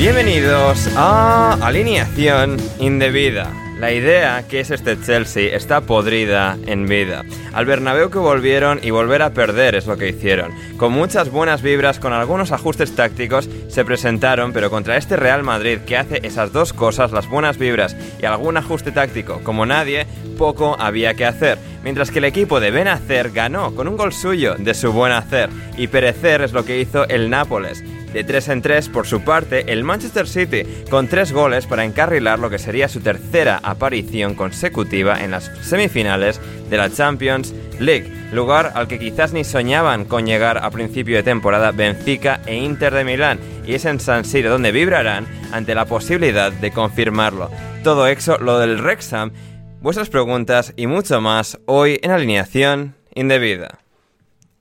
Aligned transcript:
Bienvenidos 0.00 0.88
a 0.96 1.58
Alineación 1.60 2.56
Indebida. 2.78 3.52
La 3.78 3.92
idea 3.92 4.42
que 4.48 4.60
es 4.60 4.70
este 4.70 4.98
Chelsea 4.98 5.54
está 5.54 5.82
podrida 5.82 6.56
en 6.66 6.86
vida. 6.86 7.22
Al 7.52 7.66
Bernabéu 7.66 8.08
que 8.08 8.18
volvieron 8.18 8.80
y 8.82 8.88
volver 8.92 9.20
a 9.20 9.34
perder 9.34 9.74
es 9.74 9.86
lo 9.86 9.98
que 9.98 10.08
hicieron. 10.08 10.52
Con 10.78 10.94
muchas 10.94 11.30
buenas 11.30 11.60
vibras, 11.60 11.98
con 11.98 12.14
algunos 12.14 12.50
ajustes 12.50 12.96
tácticos, 12.96 13.50
se 13.68 13.84
presentaron, 13.84 14.54
pero 14.54 14.70
contra 14.70 14.96
este 14.96 15.16
Real 15.16 15.42
Madrid 15.42 15.80
que 15.80 15.98
hace 15.98 16.26
esas 16.26 16.50
dos 16.50 16.72
cosas, 16.72 17.12
las 17.12 17.28
buenas 17.28 17.58
vibras 17.58 17.94
y 18.22 18.24
algún 18.24 18.56
ajuste 18.56 18.92
táctico, 18.92 19.42
como 19.44 19.66
nadie, 19.66 20.06
poco 20.38 20.76
había 20.80 21.12
que 21.12 21.26
hacer. 21.26 21.58
Mientras 21.84 22.10
que 22.10 22.20
el 22.20 22.24
equipo 22.24 22.58
de 22.58 22.70
Benacer 22.70 23.32
ganó 23.32 23.74
con 23.74 23.86
un 23.86 23.98
gol 23.98 24.14
suyo 24.14 24.54
de 24.58 24.72
su 24.72 24.92
buen 24.92 25.12
hacer. 25.12 25.50
Y 25.76 25.88
perecer 25.88 26.40
es 26.40 26.52
lo 26.52 26.64
que 26.64 26.80
hizo 26.80 27.06
el 27.06 27.28
Nápoles. 27.28 27.84
De 28.12 28.24
3 28.24 28.48
en 28.48 28.62
3, 28.62 28.88
por 28.88 29.06
su 29.06 29.22
parte, 29.22 29.72
el 29.72 29.84
Manchester 29.84 30.26
City, 30.26 30.62
con 30.90 31.06
3 31.06 31.32
goles 31.32 31.66
para 31.66 31.84
encarrilar 31.84 32.38
lo 32.38 32.50
que 32.50 32.58
sería 32.58 32.88
su 32.88 33.00
tercera 33.00 33.60
aparición 33.62 34.34
consecutiva 34.34 35.22
en 35.22 35.30
las 35.30 35.50
semifinales 35.62 36.40
de 36.68 36.76
la 36.76 36.90
Champions 36.90 37.54
League, 37.78 38.12
lugar 38.32 38.72
al 38.74 38.88
que 38.88 38.98
quizás 38.98 39.32
ni 39.32 39.44
soñaban 39.44 40.04
con 40.04 40.26
llegar 40.26 40.58
a 40.58 40.70
principio 40.70 41.16
de 41.16 41.22
temporada 41.22 41.70
Benfica 41.70 42.40
e 42.46 42.56
Inter 42.56 42.94
de 42.94 43.04
Milán, 43.04 43.38
y 43.64 43.74
es 43.74 43.84
en 43.84 44.00
San 44.00 44.24
Siro 44.24 44.50
donde 44.50 44.72
vibrarán 44.72 45.26
ante 45.52 45.74
la 45.74 45.84
posibilidad 45.84 46.52
de 46.52 46.72
confirmarlo. 46.72 47.50
Todo 47.84 48.06
eso, 48.08 48.38
lo 48.38 48.58
del 48.58 48.82
Wrexham, 48.82 49.32
vuestras 49.80 50.10
preguntas 50.10 50.72
y 50.76 50.86
mucho 50.86 51.20
más 51.20 51.58
hoy 51.66 52.00
en 52.02 52.10
alineación 52.10 52.96
indebida. 53.14 53.78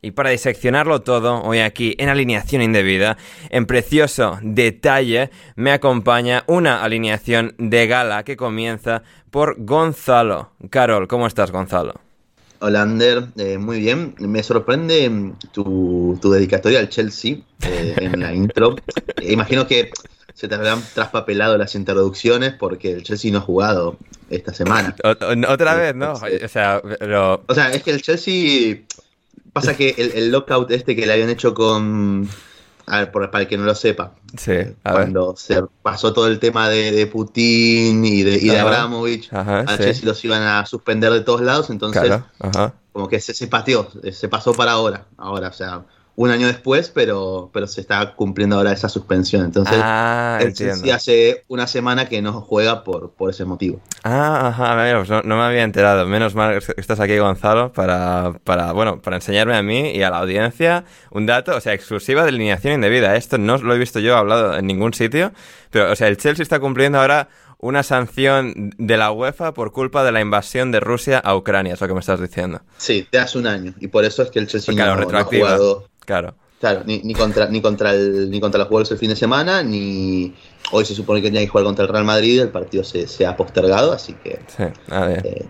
Y 0.01 0.11
para 0.11 0.29
diseccionarlo 0.29 1.01
todo, 1.01 1.41
hoy 1.41 1.59
aquí 1.59 1.93
en 1.97 2.07
alineación 2.07 2.61
indebida, 2.61 3.17
en 3.49 3.65
precioso 3.65 4.39
detalle, 4.41 5.29
me 5.57 5.73
acompaña 5.73 6.45
una 6.47 6.83
alineación 6.83 7.53
de 7.57 7.85
gala 7.85 8.23
que 8.23 8.37
comienza 8.37 9.03
por 9.29 9.55
Gonzalo. 9.57 10.51
Carol, 10.69 11.09
¿cómo 11.09 11.27
estás, 11.27 11.51
Gonzalo? 11.51 11.95
Hola, 12.61 12.81
Ander, 12.81 13.25
eh, 13.37 13.57
muy 13.57 13.79
bien. 13.79 14.15
Me 14.19 14.41
sorprende 14.41 15.09
mm, 15.09 15.33
tu, 15.51 16.17
tu 16.21 16.31
dedicatoria 16.31 16.79
al 16.79 16.87
Chelsea 16.87 17.37
eh, 17.65 17.95
en 17.97 18.19
la 18.19 18.33
intro. 18.33 18.75
Eh, 19.21 19.33
imagino 19.33 19.67
que 19.67 19.89
se 20.33 20.47
te 20.47 20.55
habrán 20.55 20.81
traspapelado 20.93 21.57
las 21.57 21.75
introducciones 21.75 22.53
porque 22.53 22.93
el 22.93 23.03
Chelsea 23.03 23.29
no 23.33 23.39
ha 23.39 23.41
jugado 23.41 23.97
esta 24.29 24.53
semana. 24.53 24.95
Otra 25.49 25.75
vez, 25.75 25.93
¿no? 25.93 26.13
O 26.13 26.47
sea, 26.47 26.81
pero... 26.99 27.43
O 27.45 27.53
sea, 27.53 27.71
es 27.71 27.83
que 27.83 27.91
el 27.91 28.01
Chelsea. 28.01 28.77
Pasa 29.53 29.75
que 29.75 29.95
el, 29.97 30.11
el 30.11 30.31
lockout 30.31 30.69
este 30.71 30.95
que 30.95 31.05
le 31.05 31.13
habían 31.13 31.29
hecho 31.29 31.53
con. 31.53 32.27
A 32.85 32.99
ver, 33.01 33.11
por- 33.11 33.29
para 33.29 33.43
el 33.43 33.47
que 33.47 33.57
no 33.57 33.65
lo 33.65 33.75
sepa. 33.75 34.15
Sí, 34.35 34.51
a 34.51 34.55
ver. 34.55 34.73
Cuando 34.83 35.35
se 35.35 35.61
pasó 35.83 36.11
todo 36.11 36.27
el 36.27 36.39
tema 36.39 36.69
de, 36.69 36.91
de 36.91 37.05
Putin 37.07 38.03
y 38.03 38.23
de, 38.23 38.33
y 38.37 38.47
de 38.49 38.59
Ajá. 38.59 38.67
Abramovich, 38.67 39.31
Ajá, 39.31 39.59
a 39.59 39.77
sí. 39.77 39.83
Chelsea 39.83 40.05
los 40.05 40.23
iban 40.25 40.41
a 40.41 40.65
suspender 40.65 41.11
de 41.13 41.21
todos 41.21 41.41
lados, 41.41 41.69
entonces 41.69 42.01
Claro, 42.01 42.25
ajá. 42.39 42.73
como 42.91 43.07
que 43.07 43.19
se, 43.19 43.33
se 43.35 43.47
pateó, 43.47 43.89
se 44.11 44.27
pasó 44.27 44.53
para 44.53 44.71
ahora, 44.71 45.05
ahora, 45.17 45.49
o 45.49 45.53
sea, 45.53 45.85
un 46.21 46.31
año 46.31 46.47
después, 46.47 46.89
pero, 46.89 47.49
pero 47.53 47.65
se 47.65 47.79
está 47.79 48.13
cumpliendo 48.13 48.57
ahora 48.57 48.73
esa 48.73 48.89
suspensión. 48.89 49.45
Entonces, 49.45 49.79
Ah, 49.81 50.37
el 50.41 50.49
entiendo. 50.49 50.75
Chelsea 50.75 50.93
hace 50.93 51.45
una 51.47 51.65
semana 51.65 52.09
que 52.09 52.21
no 52.21 52.41
juega 52.41 52.83
por, 52.83 53.11
por 53.11 53.29
ese 53.29 53.45
motivo. 53.45 53.79
Ah, 54.03 54.49
ajá, 54.49 54.75
mira, 54.75 54.97
pues 54.97 55.09
no, 55.09 55.21
no 55.21 55.37
me 55.37 55.43
había 55.43 55.63
enterado. 55.63 56.05
Menos 56.05 56.35
mal 56.35 56.59
que 56.59 56.73
estás 56.81 56.99
aquí, 56.99 57.17
Gonzalo, 57.17 57.71
para, 57.71 58.33
para, 58.43 58.73
bueno, 58.73 59.01
para 59.01 59.15
enseñarme 59.15 59.55
a 59.55 59.63
mí 59.63 59.91
y 59.91 60.03
a 60.03 60.09
la 60.09 60.17
audiencia 60.17 60.83
un 61.11 61.25
dato, 61.25 61.55
o 61.55 61.61
sea, 61.61 61.73
exclusiva 61.73 62.23
de 62.23 62.29
alineación 62.29 62.73
indebida. 62.73 63.15
Esto 63.15 63.37
no 63.37 63.57
lo 63.57 63.73
he 63.73 63.77
visto 63.77 63.99
yo 63.99 64.17
hablado 64.17 64.57
en 64.57 64.67
ningún 64.67 64.93
sitio, 64.93 65.31
pero, 65.71 65.89
o 65.89 65.95
sea, 65.95 66.09
el 66.09 66.17
Chelsea 66.17 66.43
está 66.43 66.59
cumpliendo 66.59 66.99
ahora 66.99 67.29
una 67.59 67.81
sanción 67.83 68.71
de 68.77 68.97
la 68.97 69.11
UEFA 69.13 69.53
por 69.53 69.71
culpa 69.71 70.03
de 70.03 70.11
la 70.11 70.19
invasión 70.19 70.73
de 70.73 70.81
Rusia 70.81 71.17
a 71.19 71.33
Ucrania, 71.35 71.75
es 71.75 71.81
lo 71.81 71.87
que 71.87 71.93
me 71.93 71.99
estás 72.01 72.19
diciendo. 72.19 72.61
Sí, 72.77 73.07
de 73.09 73.19
hace 73.19 73.37
un 73.37 73.47
año, 73.47 73.73
y 73.79 73.87
por 73.87 74.03
eso 74.03 74.21
es 74.23 74.31
que 74.31 74.39
el 74.39 74.47
Chelsea 74.47 74.75
no, 74.75 74.95
no 74.95 75.17
ha 75.17 75.23
jugado. 75.23 75.87
Claro. 76.09 76.33
Claro, 76.59 76.81
ni, 76.85 76.99
ni 77.03 77.13
contra 77.13 77.45
ni 77.47 77.61
contra 77.61 77.93
el 77.93 78.29
ni 78.31 78.39
contra 78.41 78.57
los 78.59 78.67
Wolves 78.69 78.89
el 78.91 78.97
fin 78.97 79.09
de 79.09 79.15
semana, 79.15 79.61
ni 79.63 80.33
hoy 80.71 80.83
se 80.85 80.95
supone 80.95 81.21
que 81.21 81.27
tenía 81.27 81.41
que 81.41 81.47
jugar 81.47 81.65
contra 81.65 81.85
el 81.85 81.91
Real 81.91 82.03
Madrid, 82.03 82.41
el 82.41 82.49
partido 82.49 82.83
se, 82.83 83.07
se 83.07 83.25
ha 83.27 83.37
postergado, 83.37 83.93
así 83.93 84.13
que 84.23 84.39
Sí, 84.57 84.63
a 84.89 85.05
ver. 85.05 85.25
eh, 85.27 85.45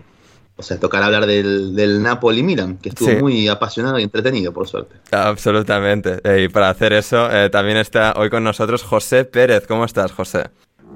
o 0.56 0.62
sea, 0.62 0.78
tocará 0.78 1.06
hablar 1.06 1.24
del, 1.24 1.74
del 1.74 2.02
Napoli 2.02 2.42
Milan, 2.42 2.76
que 2.76 2.90
estuvo 2.90 3.08
Sí. 3.08 3.16
muy 3.16 3.48
apasionado 3.48 3.98
y 3.98 4.02
entretenido, 4.02 4.52
por 4.52 4.68
suerte. 4.68 4.96
Absolutamente. 5.10 6.20
Eh, 6.22 6.42
y 6.44 6.48
para 6.48 6.68
hacer 6.68 6.92
eso, 6.92 7.30
eh, 7.32 7.48
también 7.48 7.78
está 7.78 8.12
hoy 8.16 8.28
con 8.28 8.44
nosotros 8.44 8.82
José 8.82 9.24
Pérez. 9.24 9.66
¿Cómo 9.66 9.86
estás, 9.86 10.12
José? 10.12 10.44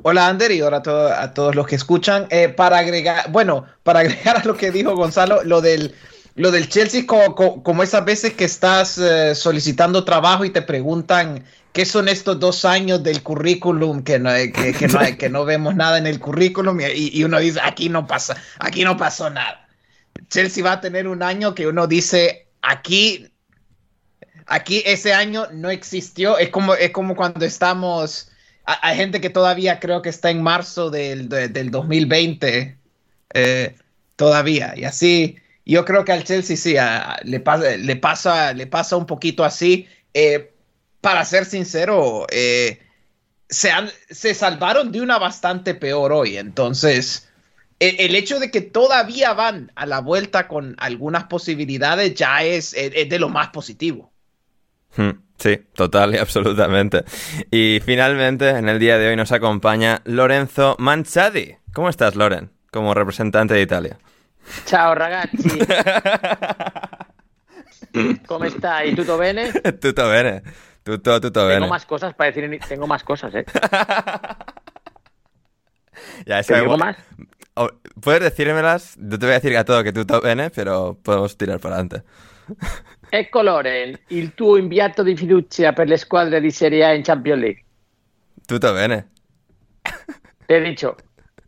Hola 0.03 0.29
Ander 0.29 0.53
y 0.53 0.61
ahora 0.61 0.77
a, 0.79 0.83
to- 0.83 1.09
a 1.09 1.33
todos 1.33 1.55
los 1.55 1.67
que 1.67 1.77
escuchan. 1.77 2.27
Eh, 2.31 2.51
para 2.51 2.79
agregar, 2.79 3.31
bueno, 3.33 3.65
para 3.83 4.01
agregar 4.01 4.37
a 4.37 4.45
lo 4.45 4.55
que 4.57 4.71
dijo 4.71 4.95
Gonzalo, 4.95 5.43
lo 5.45 5.61
del, 5.63 5.95
lo 6.37 6.51
del 6.51 6.69
Chelsea, 6.69 7.07
co- 7.07 7.35
co- 7.35 7.63
como, 7.63 7.83
esas 7.83 8.05
veces 8.05 8.35
que 8.35 8.45
estás 8.45 8.99
eh, 8.99 9.35
solicitando 9.35 10.05
trabajo 10.05 10.45
y 10.45 10.51
te 10.51 10.63
preguntan 10.63 11.45
qué 11.73 11.85
son 11.85 12.09
estos 12.09 12.39
dos 12.41 12.65
años 12.65 13.03
del 13.03 13.23
currículum, 13.23 14.03
que 14.03 14.19
no, 14.19 14.31
que 14.53 14.89
no, 14.89 15.01
que 15.19 15.29
no 15.31 15.45
vemos 15.45 15.75
nada 15.77 15.99
en 15.99 16.07
el 16.07 16.21
currículum 16.21 16.81
y, 16.81 17.11
y 17.19 17.25
uno 17.25 17.39
dice, 17.39 17.61
aquí 17.63 17.89
no 17.89 18.07
pasa, 18.07 18.37
aquí 18.59 18.85
no 18.85 18.97
pasó 18.97 19.31
nada. 19.31 19.69
Chelsea 20.29 20.65
va 20.65 20.73
a 20.73 20.81
tener 20.81 21.09
un 21.09 21.23
año 21.23 21.55
que 21.55 21.67
uno 21.69 21.87
dice, 21.87 22.49
aquí, 22.63 23.29
aquí 24.47 24.83
ese 24.87 25.13
año 25.15 25.47
no 25.53 25.71
existió. 25.71 26.39
Es 26.39 26.51
como, 26.51 26.75
es 26.75 26.91
como 26.91 27.17
cuando 27.17 27.45
estamos 27.45 28.31
hay 28.67 28.97
gente 28.97 29.21
que 29.21 29.29
todavía 29.29 29.79
creo 29.79 30.01
que 30.01 30.09
está 30.09 30.31
en 30.31 30.43
marzo 30.43 30.89
del, 30.91 31.29
del 31.29 31.71
2020 31.71 32.79
eh, 33.35 33.77
todavía. 34.17 34.73
Y 34.77 34.85
así, 34.85 35.37
yo 35.73 35.85
creo 35.85 36.05
que 36.05 36.13
al 36.13 36.25
Chelsea 36.25 36.57
sí, 36.57 36.75
le, 37.25 37.41
pasa, 37.41 37.77
le, 37.77 37.97
pasa, 37.97 38.53
le 38.53 38.67
pasa 38.67 38.97
un 38.97 39.07
poquito 39.07 39.45
así. 39.45 39.89
Eh, 40.13 40.53
para 41.01 41.25
ser 41.25 41.45
sincero, 41.45 42.27
eh, 42.31 42.81
se, 43.49 43.71
se 44.11 44.35
salvaron 44.35 44.93
de 44.93 45.01
una 45.01 45.19
bastante 45.19 45.75
peor 45.75 46.13
hoy. 46.13 46.37
Entonces, 46.37 47.29
e, 47.81 47.97
el, 48.01 48.15
hecho 48.15 48.41
de 48.41 48.51
que 48.51 48.61
todavía 48.61 49.33
van 49.33 49.73
a 49.75 49.87
la 49.87 50.01
vuelta 50.01 50.49
con 50.49 50.75
algunas 50.79 51.25
posibilidades 51.25 52.15
ya 52.15 52.43
es, 52.43 52.75
es 52.75 53.09
de 53.09 53.19
lo 53.19 53.29
más 53.29 53.49
positivo. 53.49 54.13
Hmm. 54.97 55.11
Sí, 55.39 55.59
total 55.75 56.15
y 56.15 56.19
absolutamente. 56.19 57.05
Y 57.51 57.81
finalmente, 57.85 58.51
en 58.51 58.69
el 58.69 58.79
día 58.79 58.99
de 58.99 59.09
hoy 59.09 59.17
nos 59.17 59.33
acompaña 59.33 60.01
Lorenzo 60.05 60.77
Manchadi. 60.79 61.57
¿Cómo 61.73 61.89
estás, 61.89 62.15
Loren, 62.15 62.51
como 62.71 62.95
representante 62.95 63.55
de 63.55 63.63
Italia? 63.63 63.99
Ciao, 64.65 64.95
ragazzi. 64.95 65.59
¿Cómo 68.27 68.45
está? 68.45 68.85
¿Y 68.85 68.95
tutto 68.95 69.17
bene? 69.19 69.53
Tutto 69.81 70.09
bene. 70.09 70.43
Tutto, 70.83 71.21
tutto 71.21 71.47
bene. 71.47 71.61
Tengo 71.61 71.69
más 71.69 71.87
cosas 71.87 72.15
para 72.15 72.31
decir, 72.31 72.61
tengo 72.69 72.87
más 72.87 73.03
cosas, 73.05 73.35
¿eh? 73.35 73.47
ya, 76.27 76.43
¿Te 76.43 76.61
digo 76.61 76.77
más? 76.77 76.97
Puedes 78.01 78.23
decírmelas, 78.23 78.99
no 78.99 79.19
te 79.19 79.27
voy 79.27 79.33
a 79.33 79.39
decir 79.39 79.57
a 79.57 79.65
todo 79.65 79.83
que 79.83 79.93
tutto 79.93 80.21
bene, 80.21 80.51
pero 80.51 80.99
podemos 81.03 81.37
tirar 81.39 81.59
para 81.61 81.77
adelante. 81.77 82.03
Ecco 83.11 83.43
Loren, 83.43 83.99
il 84.09 84.35
tuo 84.35 84.59
inviato 84.59 85.03
di 85.03 85.17
fiducia 85.17 85.73
per 85.73 85.89
le 85.89 85.97
squadre 85.97 86.41
di 86.41 86.51
Serie 86.51 86.85
A 86.85 86.93
in 86.93 87.03
Champions 87.03 87.41
League. 87.41 87.65
Tutto 88.45 88.75
bene. 88.75 89.09
Te 90.47 90.57
he 90.57 90.61
dicho, 90.61 90.97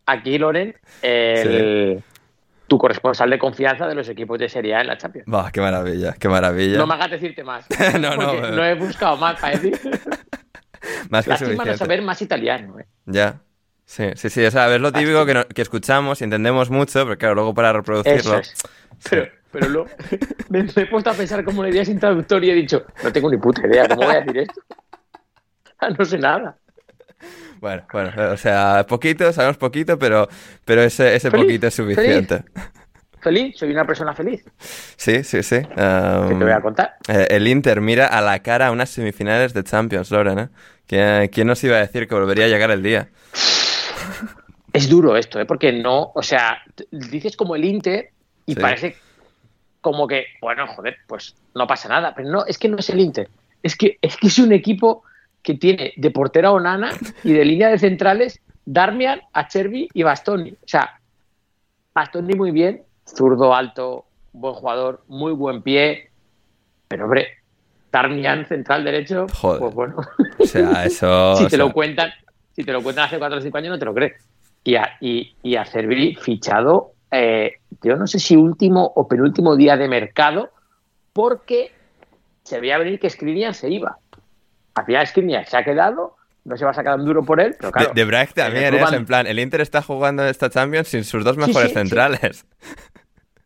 aquí 0.05 0.39
Loren, 0.39 0.75
el, 1.03 2.03
tu 2.67 2.79
corresponsal 2.79 3.31
de 3.31 3.39
confianza 3.39 3.87
de 3.87 3.95
los 3.95 4.09
equipos 4.09 4.39
de 4.39 4.49
Serie 4.49 4.75
A 4.75 4.81
en 4.81 4.89
la 4.89 4.99
Champions. 4.99 5.27
Bah, 5.29 5.51
qué 5.53 5.61
maravilla, 5.61 6.15
qué 6.19 6.29
maravilla. 6.29 6.79
No 6.79 6.87
me 6.87 6.95
hagas 6.95 7.11
decirte 7.11 7.45
más. 7.45 7.67
no, 8.01 8.17
no, 8.17 8.51
no 8.51 8.65
he 8.65 8.75
buscado 8.75 9.17
más 9.17 9.41
para 9.41 9.57
decir. 9.57 9.79
más 11.11 11.25
que 11.25 11.31
Lástima 11.31 11.65
no 11.65 11.77
saber 11.77 12.03
más 12.03 12.21
italiano. 12.23 12.79
¿eh? 12.81 12.87
Ya. 13.07 13.41
Sí, 13.85 14.05
sí, 14.17 14.31
sí. 14.31 14.45
O 14.45 14.51
sea, 14.51 14.75
es 14.75 14.81
lo 14.81 14.93
típico 14.93 15.25
que, 15.25 15.47
que, 15.55 15.63
escuchamos 15.63 16.21
y 16.21 16.25
entendemos 16.25 16.71
mucho, 16.71 17.05
pero 17.05 17.17
claro, 17.17 17.35
luego 17.37 17.55
para 17.55 17.73
reproducirlo. 17.73 18.39
Es. 18.39 18.55
Pero, 19.09 19.29
pero 19.53 19.69
luego 19.69 19.89
me, 20.49 20.65
me, 20.65 20.71
he 20.75 20.87
puesto 20.87 21.11
a 21.11 21.15
pensar 21.15 21.45
como 21.45 21.63
le 21.63 21.71
idea 21.71 21.85
sin 21.85 22.01
traductor 22.01 22.43
y 22.43 22.51
he 22.51 22.55
dicho, 22.55 22.85
no 23.05 23.13
tengo 23.13 23.31
ni 23.31 23.37
puta 23.37 23.67
idea, 23.67 23.87
¿cómo 23.87 24.03
voy 24.03 24.17
a 24.17 24.21
decir 24.21 24.39
esto? 24.39 24.61
no 25.97 26.05
sé 26.05 26.19
nada. 26.19 26.57
Bueno, 27.61 27.85
bueno, 27.93 28.11
o 28.33 28.37
sea, 28.37 28.85
poquito, 28.89 29.33
sabemos 29.33 29.57
poquito, 29.57 29.99
pero, 29.99 30.29
pero 30.65 30.83
ese, 30.83 31.15
ese 31.17 31.31
poquito 31.31 31.67
es 31.67 31.75
suficiente. 31.75 32.43
¿Feliz? 32.43 32.73
¿Feliz? 33.21 33.59
Soy 33.59 33.71
una 33.71 33.85
persona 33.85 34.15
feliz. 34.15 34.45
Sí, 34.97 35.25
sí, 35.25 35.43
sí. 35.43 35.57
Um, 35.57 36.29
¿Qué 36.29 36.35
te 36.39 36.45
voy 36.45 36.53
a 36.53 36.61
contar? 36.61 36.97
Eh, 37.09 37.27
el 37.31 37.49
Inter 37.49 37.81
mira 37.81 38.07
a 38.07 38.21
la 38.21 38.39
cara 38.41 38.69
a 38.69 38.71
unas 38.71 38.91
semifinales 38.91 39.53
de 39.53 39.65
Champions, 39.65 40.11
Loren, 40.11 40.39
¿eh? 40.39 40.49
¿Quién, 40.87 41.29
¿Quién 41.29 41.49
nos 41.49 41.63
iba 41.65 41.77
a 41.77 41.81
decir 41.81 42.07
que 42.07 42.15
volvería 42.15 42.45
a 42.45 42.49
llegar 42.49 42.71
el 42.71 42.83
día? 42.83 43.09
Es 44.73 44.89
duro 44.89 45.17
esto, 45.17 45.41
¿eh? 45.41 45.47
Porque 45.47 45.73
no, 45.73 46.13
o 46.15 46.23
sea, 46.23 46.63
dices 46.91 47.37
como 47.37 47.57
el 47.57 47.65
Inter 47.65 48.11
y 48.45 48.55
sí. 48.55 48.61
parece 48.61 48.97
como 49.81 50.07
que, 50.07 50.27
bueno, 50.41 50.67
joder, 50.69 50.99
pues 51.07 51.35
no 51.55 51.67
pasa 51.67 51.89
nada. 51.89 52.15
Pero 52.15 52.29
no, 52.29 52.47
es 52.47 52.59
que 52.59 52.69
no 52.69 52.77
es 52.77 52.91
el 52.91 53.01
Inter. 53.01 53.29
Es 53.63 53.75
que 53.75 53.99
es, 54.01 54.17
que 54.17 54.29
es 54.29 54.39
un 54.39 54.53
equipo 54.53 55.03
que 55.47 55.55
tiene 55.55 55.93
de 55.97 56.11
portera 56.11 56.49
a 56.49 56.53
Onana 56.53 56.91
y 57.23 57.33
de 57.33 57.45
línea 57.45 57.69
de 57.69 57.79
centrales 57.79 58.41
Darmian, 58.65 59.21
Acerbi 59.33 59.89
y 59.95 60.03
Bastoni. 60.03 60.51
O 60.51 60.67
sea, 60.67 61.01
Bastoni 61.95 62.35
muy 62.35 62.51
bien, 62.51 62.83
zurdo 63.07 63.55
alto, 63.55 64.07
buen 64.33 64.55
jugador, 64.55 65.05
muy 65.07 65.31
buen 65.31 65.63
pie. 65.63 66.11
Pero 66.89 67.05
hombre, 67.05 67.29
Darmian, 67.93 68.45
central 68.47 68.83
derecho, 68.83 69.27
Joder. 69.33 69.61
pues 69.61 69.75
bueno. 69.75 69.97
O 70.37 70.45
sea, 70.47 70.85
eso. 70.85 71.37
si 71.37 71.43
te 71.43 71.47
o 71.47 71.51
sea, 71.51 71.59
lo 71.61 71.73
cuentan, 71.73 72.11
si 72.53 72.65
te 72.65 72.73
lo 72.73 72.83
cuentan 72.83 73.05
hace 73.05 73.19
4 73.19 73.39
o 73.39 73.41
5 73.41 73.57
años, 73.57 73.71
no 73.71 73.79
te 73.79 73.85
lo 73.85 73.95
crees. 73.95 74.21
Y 74.65 74.75
a, 74.75 74.97
y, 75.01 75.33
y 75.45 75.55
a 75.55 75.65
Cervi 75.65 76.17
fichado, 76.17 76.91
eh, 77.13 77.53
yo 77.83 77.95
no 77.95 78.09
sé 78.09 78.19
si 78.19 78.35
último 78.35 78.93
o 78.97 79.07
penúltimo 79.07 79.55
día 79.55 79.77
de 79.77 79.87
mercado, 79.87 80.51
porque 81.13 81.71
se 82.43 82.59
veía 82.59 82.79
venir 82.79 82.99
que 82.99 83.09
Skriniar 83.09 83.55
se 83.55 83.71
iba. 83.71 83.99
Al 84.77 84.85
final 84.85 85.07
Skriniar 85.07 85.47
se 85.47 85.57
ha 85.57 85.65
quedado, 85.65 86.17
no 86.45 86.57
se 86.57 86.65
va 86.65 86.71
a 86.71 86.75
sacar 86.75 86.99
un 86.99 87.07
duro 87.07 87.25
por 87.25 87.41
él, 87.41 87.57
pero 87.59 87.73
claro. 87.73 87.89
De, 87.89 88.01
de 88.01 88.07
Brack 88.07 88.35
también 88.35 88.75
es, 88.75 88.93
en 88.93 89.07
plan, 89.07 89.27
el 89.27 89.39
Inter 89.39 89.63
está 89.63 89.81
jugando 89.83 90.25
esta 90.25 90.51
Champions 90.51 90.89
sin 90.89 91.03
sus 91.03 91.25
dos 91.25 91.37
mejores 91.39 91.71
sí, 91.71 91.75
centrales. 91.75 92.47
Sí. 92.61 92.75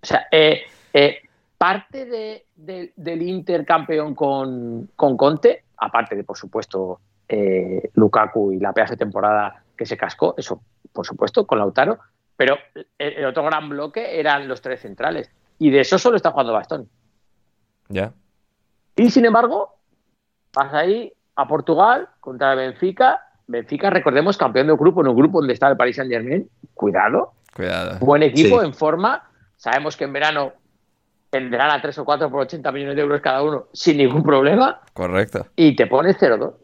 O 0.03 0.07
sea, 0.07 0.27
eh, 0.33 0.63
eh, 0.93 1.19
parte 1.57 2.05
de, 2.05 2.47
de, 2.57 2.93
del 2.97 3.23
Inter 3.23 3.65
campeón 3.65 4.15
con, 4.15 4.91
con, 4.97 5.17
Conte, 5.17 5.65
aparte 5.77 6.17
de, 6.17 6.25
por 6.25 6.37
supuesto, 6.37 7.01
eh, 7.29 7.91
Lukaku 7.95 8.53
y 8.53 8.59
la 8.59 8.73
pedazo 8.73 8.95
de 8.95 8.99
temporada 8.99 9.63
que 9.77 9.87
se 9.87 9.97
cascó, 9.97 10.35
eso, 10.37 10.61
por 10.93 11.07
supuesto, 11.07 11.47
con 11.47 11.59
Lautaro, 11.59 12.01
pero 12.37 12.59
el, 12.75 12.87
el, 12.99 13.25
otro 13.25 13.45
gran 13.45 13.69
bloque 13.69 14.19
eran 14.19 14.49
los 14.49 14.61
tres 14.61 14.81
centrales. 14.81 15.31
Y 15.59 15.71
de 15.71 15.81
eso 15.81 15.97
solo 15.97 16.17
está 16.17 16.33
jugando 16.33 16.55
Bastón. 16.55 16.89
Ya. 17.89 18.13
Y 18.97 19.11
sin 19.11 19.27
embargo, 19.27 19.77
vas 20.53 20.73
ahí 20.75 21.13
a 21.41 21.49
Portugal 21.49 22.09
contra 22.21 22.53
el 22.53 22.59
Benfica. 22.59 23.21
Benfica, 23.47 23.91
recordemos, 23.91 24.37
campeón 24.37 24.69
de 24.69 24.75
grupo, 24.75 25.01
en 25.01 25.09
un 25.09 25.17
grupo 25.17 25.41
donde 25.41 25.55
está 25.55 25.69
el 25.69 25.77
Paris 25.77 25.97
Saint 25.97 26.11
Germain. 26.11 26.49
Cuidado. 26.75 27.33
Cuidado. 27.55 27.99
Buen 27.99 28.23
equipo, 28.23 28.61
sí. 28.61 28.67
en 28.67 28.75
forma. 28.75 29.29
Sabemos 29.57 29.97
que 29.97 30.05
en 30.05 30.13
verano 30.13 30.53
tendrán 31.31 31.71
a 31.71 31.81
3 31.81 31.99
o 31.99 32.05
4 32.05 32.31
por 32.31 32.41
80 32.43 32.71
millones 32.73 32.97
de 32.97 33.03
euros 33.03 33.21
cada 33.21 33.43
uno 33.43 33.67
sin 33.73 33.97
ningún 33.97 34.23
problema. 34.23 34.81
Correcto. 34.93 35.47
Y 35.57 35.75
te 35.77 35.87
pones 35.87 36.17
0-2. 36.19 36.55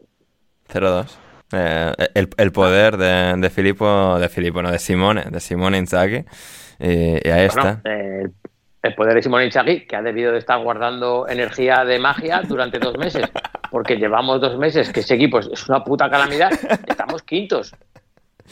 0-2. 0.69 1.17
Eh, 1.53 1.93
el, 2.13 2.29
el, 2.37 2.51
poder 2.51 2.97
de, 2.97 3.35
de 3.37 3.49
Filippo, 3.49 4.19
de 4.19 4.27
Filippo, 4.27 4.61
no, 4.61 4.71
de 4.71 4.79
Simone, 4.79 5.23
de 5.29 5.39
Simone 5.39 5.77
Inzaghi. 5.77 6.25
Y, 6.79 7.27
y 7.27 7.31
ahí 7.31 7.47
bueno, 7.47 7.69
está. 7.69 7.81
Eh, 7.85 8.29
el 8.83 8.95
poder 8.95 9.15
de 9.15 9.21
Simone 9.21 9.45
Inzaghi, 9.45 9.85
que 9.85 9.95
ha 9.95 10.01
debido 10.01 10.31
de 10.31 10.39
estar 10.39 10.61
guardando 10.61 11.27
energía 11.27 11.83
de 11.85 11.99
magia 11.99 12.41
durante 12.41 12.79
dos 12.79 12.97
meses, 12.97 13.25
porque 13.71 13.95
llevamos 13.97 14.41
dos 14.41 14.57
meses 14.57 14.91
que 14.91 15.01
ese 15.01 15.15
equipo 15.15 15.39
es 15.39 15.67
una 15.69 15.83
puta 15.83 16.09
calamidad, 16.09 16.49
estamos 16.87 17.23
quintos. 17.23 17.73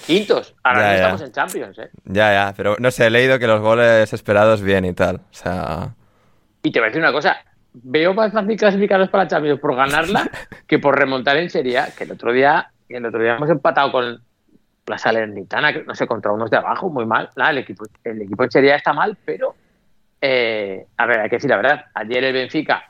Quintos, 0.06 0.54
ahora 0.64 0.80
Ya, 0.82 0.86
no 0.86 0.90
ya. 0.92 0.96
estamos 0.98 1.22
en 1.22 1.32
Champions, 1.32 1.80
¿eh? 1.80 1.90
Ya, 2.06 2.34
ya, 2.34 2.54
pero 2.56 2.76
no 2.80 2.92
sé, 2.92 3.08
he 3.08 3.10
leído 3.10 3.40
que 3.40 3.48
los 3.48 3.62
goles 3.62 4.12
esperados 4.12 4.62
bien 4.62 4.84
y 4.86 4.94
tal. 4.94 5.16
O 5.18 5.22
sea, 5.34 5.90
Y 6.64 6.72
te 6.72 6.80
voy 6.80 6.88
a 6.88 6.90
decir 6.90 7.02
una 7.02 7.14
cosa, 7.14 7.38
veo 7.74 8.14
más 8.14 8.34
fácil 8.34 8.58
clasificarlos 8.58 9.10
para 9.10 9.28
Champions 9.28 9.60
por 9.60 9.76
ganarla 9.76 10.30
que 10.68 10.80
por 10.80 10.98
remontar 11.00 11.38
en 11.38 11.50
Serie 11.50 11.78
A, 11.80 11.88
que 11.98 12.04
el 12.04 12.12
otro 12.12 12.34
día, 12.34 12.70
el 12.90 13.06
otro 13.06 13.22
día 13.22 13.36
hemos 13.38 13.50
empatado 13.50 13.92
con 13.94 14.22
la 14.88 14.98
Salernitana, 14.98 15.72
no 15.72 15.96
sé, 15.96 16.06
contra 16.06 16.32
unos 16.32 16.52
de 16.52 16.58
abajo, 16.58 16.90
muy 16.90 17.06
mal. 17.06 17.30
Nada, 17.38 17.52
el 17.52 17.60
equipo, 17.60 17.86
el 18.04 18.22
equipo 18.22 18.44
en 18.44 18.52
Serie 18.52 18.74
A 18.74 18.76
está 18.76 18.92
mal, 18.94 19.18
pero 19.26 19.56
eh, 20.22 20.86
a 20.98 21.06
ver, 21.06 21.22
hay 21.22 21.30
que 21.30 21.38
decir 21.38 21.50
la 21.50 21.58
verdad. 21.58 21.86
Ayer 21.94 22.24
el 22.26 22.34
Benfica 22.34 22.84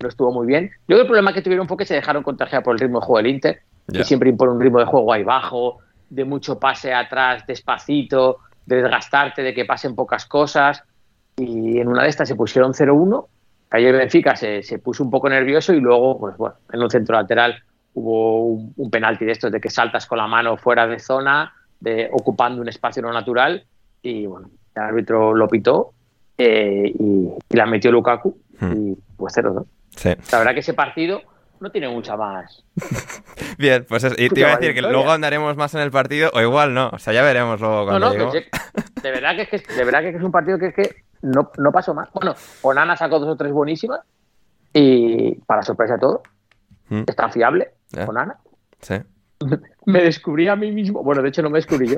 no 0.00 0.08
estuvo 0.08 0.32
muy 0.32 0.46
bien. 0.46 0.70
Yo 0.86 0.86
creo 0.86 0.98
que 0.98 1.02
el 1.02 1.06
problema 1.08 1.32
que 1.32 1.42
tuvieron 1.42 1.66
fue 1.66 1.76
que 1.76 1.84
se 1.84 1.94
dejaron 1.94 2.22
contagiar 2.22 2.62
por 2.62 2.74
el 2.74 2.80
ritmo 2.80 3.00
de 3.00 3.06
juego 3.06 3.18
del 3.18 3.26
Inter, 3.34 3.62
Ya. 3.88 3.98
que 4.00 4.04
siempre 4.04 4.28
impone 4.30 4.52
un 4.52 4.60
ritmo 4.60 4.78
de 4.78 4.84
juego 4.84 5.12
ahí 5.12 5.24
bajo, 5.24 5.78
de 6.10 6.24
mucho 6.24 6.58
pase 6.58 6.92
atrás, 6.94 7.44
despacito, 7.46 8.38
de 8.66 8.76
desgastarte, 8.82 9.42
de 9.42 9.54
que 9.54 9.64
pasen 9.64 9.94
pocas 9.94 10.26
cosas. 10.26 10.82
Y 11.36 11.78
en 11.78 11.88
una 11.88 12.02
de 12.02 12.08
estas 12.08 12.28
se 12.28 12.34
pusieron 12.36 12.72
0-1. 12.74 13.26
Ayer 13.70 13.94
Benfica 13.96 14.36
se, 14.36 14.62
se 14.62 14.78
puso 14.78 15.02
un 15.02 15.10
poco 15.10 15.28
nervioso 15.28 15.72
y 15.72 15.80
luego, 15.80 16.18
pues 16.18 16.36
bueno, 16.36 16.56
en 16.72 16.82
un 16.82 16.90
centro 16.90 17.16
lateral 17.16 17.62
hubo 17.94 18.44
un, 18.46 18.72
un 18.76 18.90
penalti 18.90 19.24
de 19.24 19.32
estos 19.32 19.50
de 19.52 19.60
que 19.60 19.70
saltas 19.70 20.06
con 20.06 20.18
la 20.18 20.26
mano 20.26 20.56
fuera 20.56 20.86
de 20.86 20.98
zona, 20.98 21.52
de 21.80 22.08
ocupando 22.12 22.60
un 22.62 22.68
espacio 22.68 23.02
no 23.02 23.12
natural. 23.12 23.64
Y 24.02 24.26
bueno, 24.26 24.50
el 24.74 24.82
árbitro 24.82 25.34
lo 25.34 25.48
pitó 25.48 25.92
eh, 26.36 26.92
y, 26.98 27.28
y, 27.50 27.56
la 27.56 27.66
metió 27.66 27.90
Lukaku 27.90 28.36
Hmm. 28.60 28.72
y 28.90 28.96
pues 29.16 29.36
0-2. 29.36 29.64
Sí. 29.98 30.14
La 30.32 30.38
verdad 30.38 30.54
que 30.54 30.60
ese 30.60 30.74
partido 30.74 31.20
no 31.60 31.70
tiene 31.70 31.88
mucha 31.88 32.16
más. 32.16 32.64
Bien, 33.58 33.84
pues 33.88 34.04
es- 34.04 34.14
y 34.18 34.28
te 34.30 34.40
iba 34.40 34.52
a 34.52 34.56
decir 34.56 34.74
que 34.74 34.80
luego 34.82 35.10
andaremos 35.10 35.56
más 35.56 35.74
en 35.74 35.80
el 35.80 35.90
partido, 35.90 36.30
o 36.32 36.40
igual 36.40 36.72
no. 36.72 36.88
O 36.92 36.98
sea, 36.98 37.12
ya 37.12 37.22
veremos 37.22 37.60
luego 37.60 37.80
No, 37.80 37.86
cuando 37.86 38.26
no, 38.26 38.30
que 38.32 38.38
es- 38.38 38.46
de 39.02 39.10
verdad 39.10 39.34
que 39.36 39.42
es, 39.56 39.62
que, 39.62 39.74
de 39.74 39.84
verdad 39.84 40.00
que 40.00 40.10
es 40.10 40.22
un 40.22 40.30
partido 40.32 40.58
que 40.58 40.66
es 40.68 40.74
que 40.74 40.96
no, 41.22 41.50
no 41.58 41.72
pasó 41.72 41.94
más. 41.94 42.08
Bueno, 42.12 42.34
Onana 42.62 42.96
sacó 42.96 43.18
dos 43.18 43.28
o 43.30 43.36
tres 43.36 43.52
buenísimas 43.52 44.00
y 44.72 45.34
para 45.46 45.62
sorpresa 45.62 45.94
de 45.94 46.00
todo, 46.00 46.22
Mm, 46.90 47.02
es 47.06 47.16
tan 47.16 47.30
fiable, 47.30 47.72
Ya. 47.90 48.04
Onana. 48.06 48.38
sí. 48.80 48.94
Me 49.86 50.02
descubrí 50.02 50.48
a 50.48 50.56
mí 50.56 50.70
mismo. 50.72 51.02
Bueno, 51.02 51.22
de 51.22 51.28
hecho 51.30 51.42
no 51.42 51.48
me 51.50 51.58
descubrí 51.58 51.88
yo. 51.88 51.96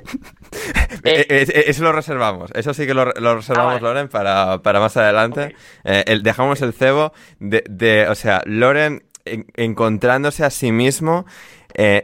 Eh, 1.04 1.26
eh, 1.28 1.46
eh, 1.48 1.64
eso 1.68 1.82
lo 1.84 1.92
reservamos. 1.92 2.50
Eso 2.54 2.74
sí 2.74 2.86
que 2.86 2.94
lo, 2.94 3.04
lo 3.06 3.36
reservamos, 3.36 3.70
Ah, 3.72 3.74
vale. 3.74 3.80
Loren, 3.80 4.08
para, 4.08 4.58
para 4.62 4.80
más 4.80 4.96
adelante. 4.96 5.54
El- 5.84 6.22
dejamos 6.22 6.60
el 6.62 6.72
cebo 6.72 7.12
de, 7.38 7.64
de- 7.68 8.08
o 8.08 8.14
sea, 8.14 8.42
Loren 8.46 9.02
en- 9.24 9.46
encontrándose 9.56 10.44
a 10.44 10.50
sí 10.50 10.72
mismo 10.72 11.26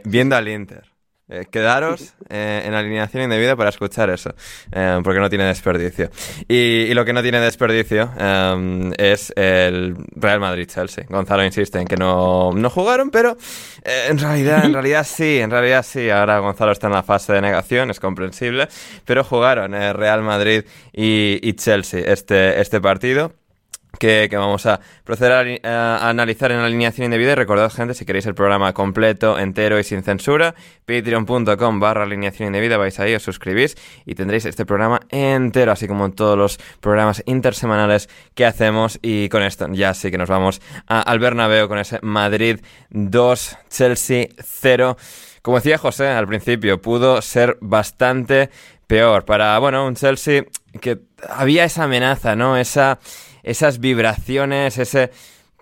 viendo 0.05 0.35
al 0.35 0.47
Inter. 0.47 0.91
Eh, 1.29 1.45
quedaros 1.51 2.13
eh, 2.29 2.63
en 2.65 2.73
alineación 2.73 3.23
indebida 3.23 3.57
para 3.57 3.69
escuchar 3.69 4.09
eso, 4.09 4.33
eh, 4.71 5.01
porque 5.03 5.19
no 5.19 5.29
tiene 5.29 5.43
desperdicio. 5.43 6.09
Y, 6.47 6.93
lo 6.93 7.03
que 7.03 7.11
no 7.11 7.21
tiene 7.21 7.41
desperdicio 7.41 8.09
es 8.97 9.33
el 9.35 9.97
Real 10.15 10.39
Madrid-Chelsea. 10.39 11.05
Gonzalo 11.09 11.43
insiste 11.43 11.79
en 11.79 11.87
que 11.87 11.97
no, 11.97 12.53
no 12.53 12.69
jugaron, 12.69 13.11
pero 13.11 13.37
en 13.83 14.17
realidad, 14.17 14.63
en 14.63 14.73
realidad 14.73 15.05
sí, 15.05 15.39
en 15.39 15.51
realidad 15.51 15.83
sí. 15.83 16.09
Ahora 16.09 16.39
Gonzalo 16.39 16.71
está 16.71 16.87
en 16.87 16.93
la 16.93 17.03
fase 17.03 17.33
de 17.33 17.41
negación, 17.41 17.91
es 17.91 17.99
comprensible, 17.99 18.69
pero 19.03 19.23
jugaron 19.25 19.73
Real 19.73 20.23
Madrid 20.23 20.63
y, 20.93 21.39
y 21.43 21.53
Chelsea 21.53 22.03
este, 22.11 22.61
este 22.61 22.79
partido 22.79 23.33
que, 23.99 24.29
vamos 24.33 24.65
a 24.65 24.79
proceder 25.03 25.61
a, 25.65 26.09
analizar 26.09 26.51
en 26.51 26.59
alineación 26.59 27.05
indebida. 27.05 27.31
Y 27.31 27.35
recordad, 27.35 27.71
gente, 27.71 27.93
si 27.93 28.05
queréis 28.05 28.25
el 28.25 28.35
programa 28.35 28.73
completo, 28.73 29.39
entero 29.39 29.79
y 29.79 29.83
sin 29.83 30.03
censura, 30.03 30.55
patreon.com 30.85 31.79
barra 31.79 32.03
alineación 32.03 32.47
indebida, 32.47 32.77
vais 32.77 32.99
ahí, 32.99 33.15
os 33.15 33.23
suscribís 33.23 33.75
y 34.05 34.15
tendréis 34.15 34.45
este 34.45 34.65
programa 34.65 34.99
entero, 35.09 35.71
así 35.71 35.87
como 35.87 36.11
todos 36.11 36.37
los 36.37 36.57
programas 36.79 37.23
intersemanales 37.25 38.09
que 38.35 38.45
hacemos. 38.45 38.99
Y 39.01 39.29
con 39.29 39.43
esto 39.43 39.67
ya 39.71 39.93
sí 39.93 40.11
que 40.11 40.17
nos 40.17 40.29
vamos 40.29 40.61
al 40.87 41.19
Bernabéu 41.19 41.67
con 41.67 41.79
ese 41.79 41.99
Madrid 42.01 42.59
2, 42.89 43.57
Chelsea 43.69 44.27
0. 44.39 44.97
Como 45.41 45.57
decía 45.57 45.77
José 45.77 46.07
al 46.07 46.27
principio, 46.27 46.81
pudo 46.81 47.21
ser 47.21 47.57
bastante 47.61 48.49
peor 48.87 49.25
para, 49.25 49.57
bueno, 49.59 49.85
un 49.85 49.95
Chelsea 49.95 50.43
que 50.81 50.99
había 51.29 51.63
esa 51.65 51.83
amenaza, 51.83 52.35
¿no? 52.35 52.57
Esa 52.57 52.99
esas 53.47 53.79
vibraciones, 53.79 54.77
ese 54.77 55.11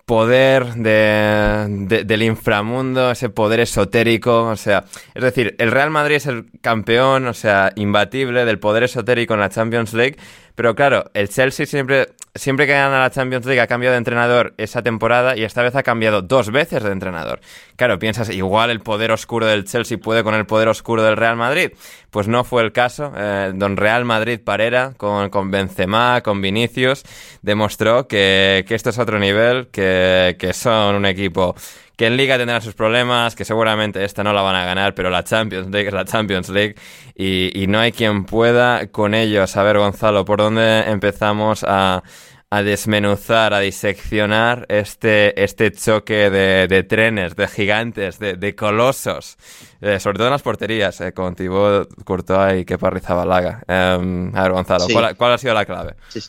poder 0.05 0.75
de, 0.75 2.03
del 2.05 2.21
inframundo, 2.21 3.11
ese 3.11 3.29
poder 3.29 3.59
esotérico, 3.59 4.43
o 4.43 4.55
sea, 4.55 4.85
es 5.15 5.23
decir, 5.23 5.55
el 5.57 5.71
Real 5.71 5.89
Madrid 5.89 6.17
es 6.17 6.27
el 6.27 6.45
campeón, 6.61 7.27
o 7.27 7.33
sea, 7.33 7.71
imbatible 7.75 8.45
del 8.45 8.59
poder 8.59 8.83
esotérico 8.83 9.33
en 9.33 9.39
la 9.39 9.49
Champions 9.49 9.93
League, 9.93 10.17
pero 10.55 10.75
claro, 10.75 11.11
el 11.13 11.29
Chelsea 11.29 11.65
siempre 11.65 12.09
siempre 12.35 12.67
que 12.67 12.73
gana 12.73 12.99
la 12.99 13.09
Champions 13.09 13.45
League 13.45 13.61
ha 13.61 13.67
cambiado 13.67 13.93
de 13.93 13.97
entrenador 13.97 14.53
esa 14.57 14.83
temporada 14.83 15.37
y 15.37 15.43
esta 15.43 15.63
vez 15.63 15.75
ha 15.75 15.83
cambiado 15.83 16.21
dos 16.21 16.51
veces 16.51 16.83
de 16.83 16.91
entrenador. 16.91 17.39
Claro, 17.77 17.97
piensas, 17.97 18.29
igual 18.29 18.69
el 18.69 18.81
poder 18.81 19.11
oscuro 19.11 19.45
del 19.45 19.63
Chelsea 19.63 19.97
puede 19.97 20.23
con 20.23 20.35
el 20.35 20.45
poder 20.45 20.67
oscuro 20.67 21.01
del 21.01 21.15
Real 21.15 21.37
Madrid. 21.37 21.71
Pues 22.11 22.27
no 22.27 22.43
fue 22.43 22.61
el 22.63 22.73
caso. 22.73 23.13
Eh, 23.15 23.51
don 23.55 23.77
Real 23.77 24.05
Madrid 24.05 24.39
Parera, 24.43 24.93
con, 24.97 25.29
con 25.29 25.49
Benzema, 25.49 26.21
con 26.21 26.41
Vinicius, 26.41 27.03
demostró 27.41 28.07
que, 28.07 28.65
que 28.67 28.75
esto 28.75 28.89
es 28.89 28.99
otro 28.99 29.17
nivel, 29.17 29.67
que, 29.67 30.35
que 30.37 30.53
son 30.53 30.95
un 30.95 31.05
equipo 31.05 31.55
que 31.97 32.07
en 32.07 32.17
Liga 32.17 32.37
tendrán 32.37 32.61
sus 32.61 32.73
problemas, 32.73 33.35
que 33.35 33.45
seguramente 33.45 34.03
esta 34.03 34.23
no 34.23 34.33
la 34.33 34.41
van 34.41 34.55
a 34.55 34.65
ganar, 34.65 34.95
pero 34.95 35.09
la 35.09 35.23
Champions 35.23 35.69
League 35.69 35.87
es 35.87 35.93
la 35.93 36.05
Champions 36.05 36.49
League 36.49 36.75
y, 37.15 37.51
y 37.53 37.67
no 37.67 37.79
hay 37.79 37.91
quien 37.91 38.25
pueda 38.25 38.87
con 38.87 39.13
ellos. 39.13 39.55
A 39.57 39.63
ver, 39.63 39.77
Gonzalo, 39.77 40.25
¿por 40.25 40.39
dónde 40.39 40.89
empezamos 40.89 41.63
a, 41.67 42.03
a 42.49 42.63
desmenuzar, 42.63 43.53
a 43.53 43.59
diseccionar 43.59 44.65
este, 44.69 45.43
este 45.43 45.71
choque 45.71 46.29
de, 46.29 46.67
de 46.67 46.83
trenes, 46.83 47.35
de 47.35 47.47
gigantes, 47.47 48.19
de, 48.19 48.35
de 48.35 48.55
colosos, 48.55 49.37
eh, 49.81 49.99
sobre 49.99 50.17
todo 50.17 50.27
en 50.27 50.33
las 50.33 50.41
porterías, 50.41 51.01
eh, 51.01 51.11
con 51.11 51.35
Thibaut 51.35 51.89
Courtois 52.03 52.61
y 52.61 52.65
Kepa 52.65 52.89
Rizabalaga. 52.89 53.63
Eh, 53.67 54.31
a 54.33 54.43
ver, 54.43 54.51
Gonzalo, 54.51 54.85
¿cuál, 54.91 55.17
¿cuál, 55.17 55.33
ha 55.33 55.37
sido 55.37 55.53
la 55.53 55.65
clave? 55.65 55.95
Sí. 56.09 56.21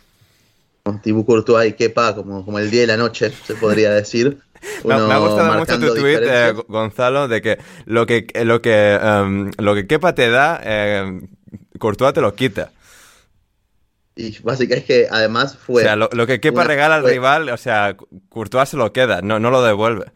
Con 0.83 1.01
Thibaut 1.03 1.27
Courtois 1.27 1.71
y 1.71 1.73
Kepa, 1.75 2.15
como, 2.15 2.45
como 2.45 2.59
el 2.59 2.71
día 2.71 2.85
y 2.85 2.87
la 2.87 2.97
noche, 2.97 3.31
se 3.31 3.55
podría 3.55 3.91
decir. 3.91 4.39
Me, 4.85 4.95
ha 4.95 5.19
gustado 5.19 5.59
mucho 5.59 5.79
tu 5.79 5.95
tweet, 5.95 6.21
eh, 6.23 6.55
Gonzalo, 6.69 7.29
de 7.29 7.43
que 7.43 7.59
lo 7.85 8.07
que, 8.07 8.27
lo 8.45 8.63
que, 8.63 8.99
um, 9.03 9.51
lo 9.59 9.75
que 9.75 9.87
Kepa 9.87 10.15
te 10.15 10.31
da, 10.31 10.61
eh, 10.63 11.21
Courtois 11.79 12.15
te 12.15 12.21
lo 12.21 12.35
quita. 12.35 12.73
Y 14.15 14.39
básicamente 14.43 14.79
es 14.79 14.85
que 14.85 15.09
además 15.11 15.57
fue. 15.57 15.83
O 15.83 15.85
sea, 15.85 15.97
lo, 15.97 16.27
que 16.27 16.41
Kepa 16.41 16.65
regala 16.65 16.97
al 16.97 17.05
rival, 17.05 17.49
o 17.51 17.57
sea, 17.57 17.97
Courtois 18.29 18.69
se 18.69 18.77
lo 18.77 18.93
queda, 18.93 19.21
no, 19.23 19.39
no 19.39 19.51
lo 19.51 19.63
devuelve. 19.63 20.07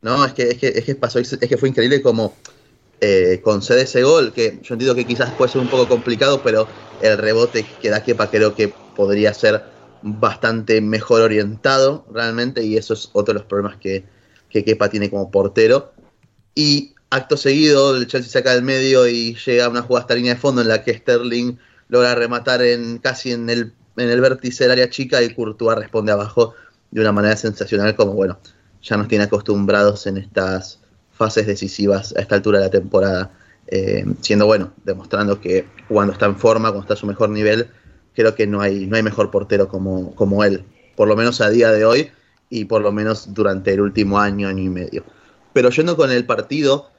No, 0.00 0.24
es 0.24 0.32
que, 0.32 0.50
es 0.50 0.58
que, 0.58 0.68
es 0.68 0.84
que 0.84 0.94
pasó, 0.94 1.18
es 1.18 1.36
que 1.36 1.56
fue 1.56 1.68
increíble 1.68 2.02
como 2.02 2.34
eh, 3.00 3.40
concede 3.42 3.82
ese 3.82 4.02
gol, 4.02 4.32
que 4.32 4.58
yo 4.62 4.74
entiendo 4.74 4.94
que 4.94 5.04
quizás 5.04 5.30
puede 5.32 5.52
ser 5.52 5.60
un 5.60 5.68
poco 5.68 5.88
complicado, 5.88 6.42
pero 6.42 6.66
el 7.00 7.16
rebote 7.18 7.64
que 7.80 7.90
da 7.90 8.02
Kepa 8.02 8.28
creo 8.30 8.54
que 8.54 8.72
podría 8.96 9.32
ser 9.32 9.62
bastante 10.02 10.80
mejor 10.80 11.22
orientado 11.22 12.06
realmente, 12.12 12.62
y 12.62 12.76
eso 12.76 12.94
es 12.94 13.10
otro 13.12 13.34
de 13.34 13.40
los 13.40 13.48
problemas 13.48 13.76
que, 13.78 14.04
que 14.50 14.64
Kepa 14.64 14.88
tiene 14.88 15.10
como 15.10 15.30
portero. 15.30 15.92
Y 16.54 16.94
acto 17.10 17.36
seguido, 17.36 17.96
el 17.96 18.06
Chelsea 18.06 18.30
saca 18.30 18.54
del 18.54 18.62
medio 18.62 19.08
y 19.08 19.34
llega 19.34 19.66
a 19.66 19.68
una 19.68 19.82
jugada 19.82 20.02
hasta 20.02 20.14
línea 20.14 20.34
de 20.34 20.40
fondo 20.40 20.60
en 20.60 20.68
la 20.68 20.82
que 20.82 20.94
Sterling 20.94 21.56
logra 21.88 22.14
rematar 22.14 22.62
en 22.62 22.98
casi 22.98 23.32
en 23.32 23.48
el, 23.48 23.72
en 23.96 24.10
el 24.10 24.20
vértice 24.20 24.64
del 24.64 24.72
área 24.72 24.90
chica 24.90 25.22
y 25.22 25.34
Courtois 25.34 25.78
responde 25.78 26.12
abajo 26.12 26.54
de 26.90 27.00
una 27.00 27.12
manera 27.12 27.36
sensacional 27.36 27.94
como, 27.96 28.12
bueno, 28.12 28.38
ya 28.82 28.96
nos 28.96 29.08
tiene 29.08 29.24
acostumbrados 29.24 30.06
en 30.06 30.18
estas 30.18 30.80
fases 31.12 31.46
decisivas 31.46 32.14
a 32.16 32.20
esta 32.20 32.36
altura 32.36 32.58
de 32.58 32.64
la 32.66 32.70
temporada, 32.70 33.30
eh, 33.66 34.04
siendo 34.20 34.46
bueno, 34.46 34.72
demostrando 34.84 35.40
que 35.40 35.66
cuando 35.88 36.12
está 36.12 36.26
en 36.26 36.36
forma, 36.36 36.68
cuando 36.68 36.82
está 36.82 36.94
a 36.94 36.96
su 36.96 37.06
mejor 37.06 37.30
nivel, 37.30 37.68
creo 38.18 38.34
que 38.34 38.48
no 38.48 38.60
hay, 38.60 38.86
no 38.86 38.96
hay 38.96 39.04
mejor 39.04 39.30
portero 39.30 39.68
como, 39.68 40.12
como 40.16 40.42
él, 40.42 40.64
por 40.96 41.06
lo 41.06 41.14
menos 41.14 41.40
a 41.40 41.50
día 41.50 41.70
de 41.70 41.84
hoy 41.84 42.10
y 42.50 42.64
por 42.64 42.82
lo 42.82 42.90
menos 42.90 43.32
durante 43.32 43.72
el 43.72 43.80
último 43.80 44.18
año, 44.18 44.48
año 44.48 44.64
y 44.64 44.68
medio. 44.68 45.04
Pero 45.52 45.70
yendo 45.70 45.96
con 45.96 46.10
el 46.10 46.26
partido, 46.26 46.90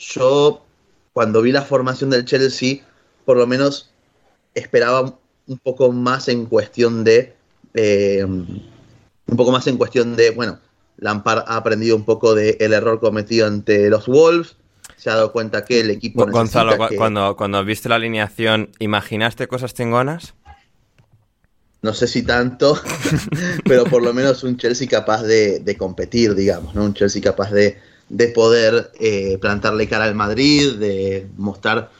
yo 0.00 0.64
cuando 1.12 1.42
vi 1.42 1.52
la 1.52 1.62
formación 1.62 2.10
del 2.10 2.24
Chelsea, 2.24 2.84
por 3.24 3.36
lo 3.36 3.46
menos 3.46 3.92
esperaba 4.56 5.16
un 5.46 5.58
poco 5.58 5.92
más 5.92 6.26
en 6.26 6.46
cuestión 6.46 7.04
de. 7.04 7.36
Eh, 7.74 8.24
un 8.24 9.36
poco 9.36 9.52
más 9.52 9.68
en 9.68 9.76
cuestión 9.76 10.16
de. 10.16 10.30
Bueno, 10.30 10.58
Lampard 10.96 11.44
ha 11.46 11.56
aprendido 11.56 11.94
un 11.94 12.04
poco 12.04 12.34
del 12.34 12.56
el 12.58 12.72
error 12.72 12.98
cometido 12.98 13.46
ante 13.46 13.88
los 13.88 14.06
Wolves. 14.08 14.56
Se 14.96 15.10
ha 15.10 15.14
dado 15.14 15.32
cuenta 15.32 15.64
que 15.64 15.80
el 15.80 15.90
equipo. 15.90 16.26
Gonzalo, 16.26 16.76
cuando, 16.96 17.36
cuando 17.36 17.64
viste 17.64 17.88
la 17.88 17.96
alineación, 17.96 18.70
¿imaginaste 18.78 19.48
cosas 19.48 19.74
chingonas? 19.74 20.34
No 21.82 21.92
sé 21.94 22.06
si 22.06 22.22
tanto, 22.22 22.80
pero 23.64 23.84
por 23.84 24.02
lo 24.02 24.14
menos 24.14 24.44
un 24.44 24.56
Chelsea 24.56 24.88
capaz 24.88 25.24
de, 25.24 25.76
competir, 25.76 26.36
digamos, 26.36 26.76
¿no? 26.76 26.84
Un 26.84 26.94
Chelsea 26.94 27.20
capaz 27.20 27.50
de, 27.50 27.78
de 28.08 28.28
poder 28.28 28.92
eh, 29.00 29.36
plantarle 29.40 29.88
cara 29.88 30.04
al 30.04 30.14
Madrid, 30.14 30.74
de 30.74 31.26
mostrar, 31.36 31.90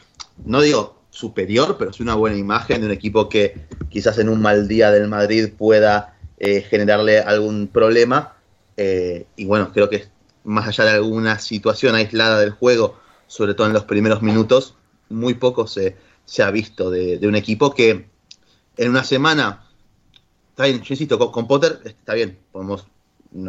no 0.45 0.61
digo 0.61 1.03
superior, 1.11 1.77
pero 1.79 1.91
es 1.91 1.99
una 1.99 2.15
buena 2.15 2.37
imagen 2.37 2.81
de 2.81 2.87
un 2.87 2.93
equipo 2.93 3.29
que 3.29 3.67
quizás 3.91 4.19
en 4.19 4.29
un 4.29 4.41
mal 4.41 4.69
día 4.69 4.93
del 4.93 5.09
Madrid 5.09 5.51
pueda 5.57 6.17
eh, 6.39 6.63
generarle 6.63 7.19
algún 7.19 7.69
problema. 7.69 8.35
Eh, 8.77 9.27
y 9.37 9.45
bueno, 9.45 9.73
creo 9.73 9.91
que 9.91 10.07
más 10.45 10.69
allá 10.69 10.85
de 10.85 10.91
alguna 10.93 11.39
situación 11.39 11.95
aislada 11.95 12.39
del 12.41 12.51
juego, 12.51 12.99
sobre 13.27 13.55
todo 13.55 13.67
en 13.67 13.73
los 13.73 13.85
primeros 13.85 14.23
minutos, 14.23 14.75
muy 15.09 15.35
poco 15.35 15.67
se, 15.67 15.97
se 16.25 16.43
ha 16.43 16.51
visto 16.51 16.91
de, 16.91 17.19
un 17.23 17.37
equipo 17.37 17.75
que 17.75 18.07
en 18.77 18.91
una 18.91 19.05
semana, 19.05 19.67
está 20.51 20.65
bien, 20.65 20.83
yo 20.83 20.95
insisto, 20.95 21.19
con, 21.31 21.47
Potter 21.47 21.81
está 21.85 22.15
bien, 22.15 22.39
podemos, 22.51 22.87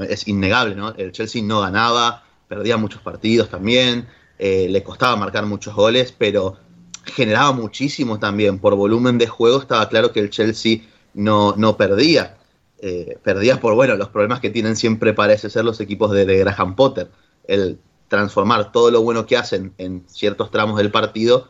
es 0.07 0.27
innegable, 0.27 0.75
¿no? 0.75 0.89
El 0.95 1.11
Chelsea 1.11 1.41
no 1.41 1.61
ganaba, 1.61 2.23
perdía 2.47 2.77
muchos 2.77 3.01
partidos 3.01 3.49
también, 3.49 4.07
eh, 4.37 4.67
le 4.69 4.83
costaba 4.83 5.15
marcar 5.15 5.45
muchos 5.45 5.73
goles, 5.73 6.13
pero 6.17 6.57
generaba 7.05 7.51
muchísimo 7.51 8.19
también. 8.19 8.59
Por 8.59 8.75
volumen 8.75 9.17
de 9.17 9.27
juego 9.27 9.59
estaba 9.59 9.87
claro 9.89 10.11
que 10.11 10.19
el 10.19 10.29
Chelsea 10.29 10.81
no, 11.13 11.53
no 11.57 11.77
perdía. 11.77 12.37
Eh, 12.85 13.17
perdía 13.23 13.61
por, 13.61 13.75
bueno, 13.75 13.95
los 13.95 14.09
problemas 14.09 14.41
que 14.41 14.49
tienen 14.49 14.75
siempre 14.75 15.13
parece 15.13 15.49
ser 15.49 15.63
los 15.63 15.79
equipos 15.79 16.11
de, 16.11 16.25
Graham 16.25 16.75
Potter. 16.75 17.09
El 17.47 17.79
transformar 18.09 18.73
todo 18.73 18.91
lo 18.91 19.01
bueno 19.01 19.25
que 19.25 19.37
hacen 19.37 19.73
en 19.77 20.03
ciertos 20.07 20.51
tramos 20.51 20.77
del 20.77 20.91
partido 20.91 21.47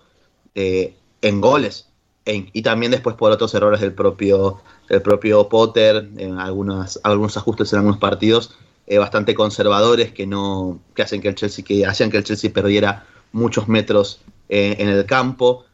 eh, 0.53 0.95
en 1.23 1.41
goles. 1.41 1.89
y 2.25 2.61
también 2.61 2.91
después 2.91 3.15
por 3.15 3.31
otros 3.31 3.51
errores 3.55 3.81
del 3.81 3.93
propio, 3.93 4.61
del 4.87 5.01
propio 5.01 5.49
Potter, 5.49 6.07
en 6.17 6.37
algunas, 6.37 6.99
algunos 7.03 7.35
ajustes 7.35 7.73
en 7.73 7.79
algunos 7.79 7.97
partidos 7.97 8.55
eh, 8.85 8.99
bastante 8.99 9.33
conservadores 9.33 10.11
que 10.11 10.27
no 10.27 10.79
que 10.93 11.01
hacen 11.01 11.19
que 11.19 11.29
el 11.29 11.35
Chelsea 11.35 11.65
que 11.65 11.85
hacían 11.85 12.11
que 12.11 12.17
el 12.17 12.23
Chelsea 12.25 12.51
perdiera 12.53 13.07
muchos 13.31 13.67
metros 13.67 14.21
eh, 14.49 14.75
en 14.77 14.89
el 14.89 15.05
campo. 15.07 15.65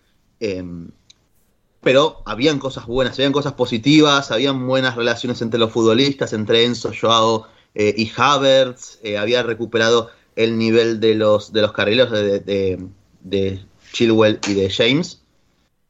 Pero 1.81 2.21
habían 2.25 2.59
cosas 2.59 2.85
buenas, 2.85 3.17
habían 3.17 3.31
cosas 3.31 3.53
positivas, 3.53 4.31
habían 4.31 4.67
buenas 4.67 4.95
relaciones 4.95 5.41
entre 5.41 5.59
los 5.59 5.71
futbolistas, 5.71 6.33
entre 6.33 6.65
Enzo, 6.65 6.91
Joao 6.99 7.47
eh, 7.73 7.93
y 7.97 8.11
Havertz. 8.15 8.99
Eh, 9.01 9.17
había 9.17 9.43
recuperado 9.43 10.09
el 10.35 10.57
nivel 10.57 10.99
de 10.99 11.15
los, 11.15 11.53
de 11.53 11.61
los 11.61 11.71
carrileros 11.71 12.11
de, 12.11 12.79
de, 13.21 13.65
Chilwell 13.93 14.39
y 14.47 14.53
de 14.53 14.69
James. 14.69 15.21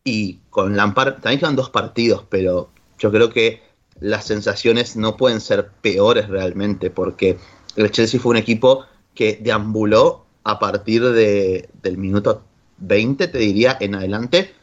Y 0.04 0.40
con 0.50 0.76
Lampard 0.76 1.22
también 1.22 1.40
quedan 1.40 1.56
dos 1.56 1.70
partidos, 1.70 2.24
pero 2.30 2.70
yo 2.98 3.12
creo 3.12 3.30
que 3.30 3.62
las 4.00 4.26
sensaciones 4.26 4.96
no 4.96 5.18
pueden 5.18 5.42
ser 5.42 5.70
peores 5.82 6.30
realmente, 6.30 6.90
porque 6.90 7.38
el 7.76 7.92
Chelsea 7.92 8.20
fue 8.20 8.32
un 8.32 8.38
equipo 8.38 8.86
que 9.14 9.38
deambuló 9.42 10.26
a 10.44 10.60
partir 10.60 11.04
de, 11.04 11.70
del 11.82 11.98
minuto 11.98 12.44
20, 12.78 13.28
te 13.28 13.38
diría, 13.38 13.78
en 13.80 13.96
adelante. 13.96 14.54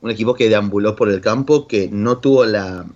Un 0.00 0.10
equipo 0.10 0.34
que 0.34 0.48
deambuló 0.48 0.94
por 0.94 1.08
el 1.08 1.20
campo, 1.20 1.66
que 1.66 1.88
no 1.90 2.18
tuvo 2.18 2.44
la 2.44 2.86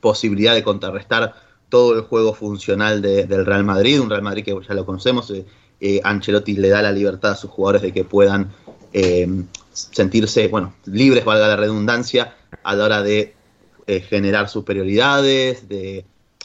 posibilidad 0.00 0.54
de 0.54 0.62
contrarrestar 0.62 1.34
todo 1.68 1.94
el 1.94 2.02
juego 2.02 2.34
funcional 2.34 3.00
del 3.00 3.46
Real 3.46 3.64
Madrid, 3.64 4.00
un 4.00 4.10
Real 4.10 4.22
Madrid 4.22 4.44
que 4.44 4.56
ya 4.68 4.74
lo 4.74 4.84
conocemos, 4.84 5.30
eh, 5.30 5.46
eh, 5.80 6.00
Ancelotti 6.02 6.54
le 6.54 6.68
da 6.68 6.82
la 6.82 6.92
libertad 6.92 7.32
a 7.32 7.36
sus 7.36 7.50
jugadores 7.50 7.82
de 7.82 7.92
que 7.92 8.04
puedan 8.04 8.52
eh, 8.92 9.28
sentirse, 9.72 10.48
bueno, 10.48 10.74
libres, 10.84 11.24
valga 11.24 11.48
la 11.48 11.56
redundancia, 11.56 12.34
a 12.64 12.74
la 12.74 12.84
hora 12.84 13.02
de 13.02 13.34
generar 14.08 14.48
superioridades, 14.48 15.68
de 15.68 16.04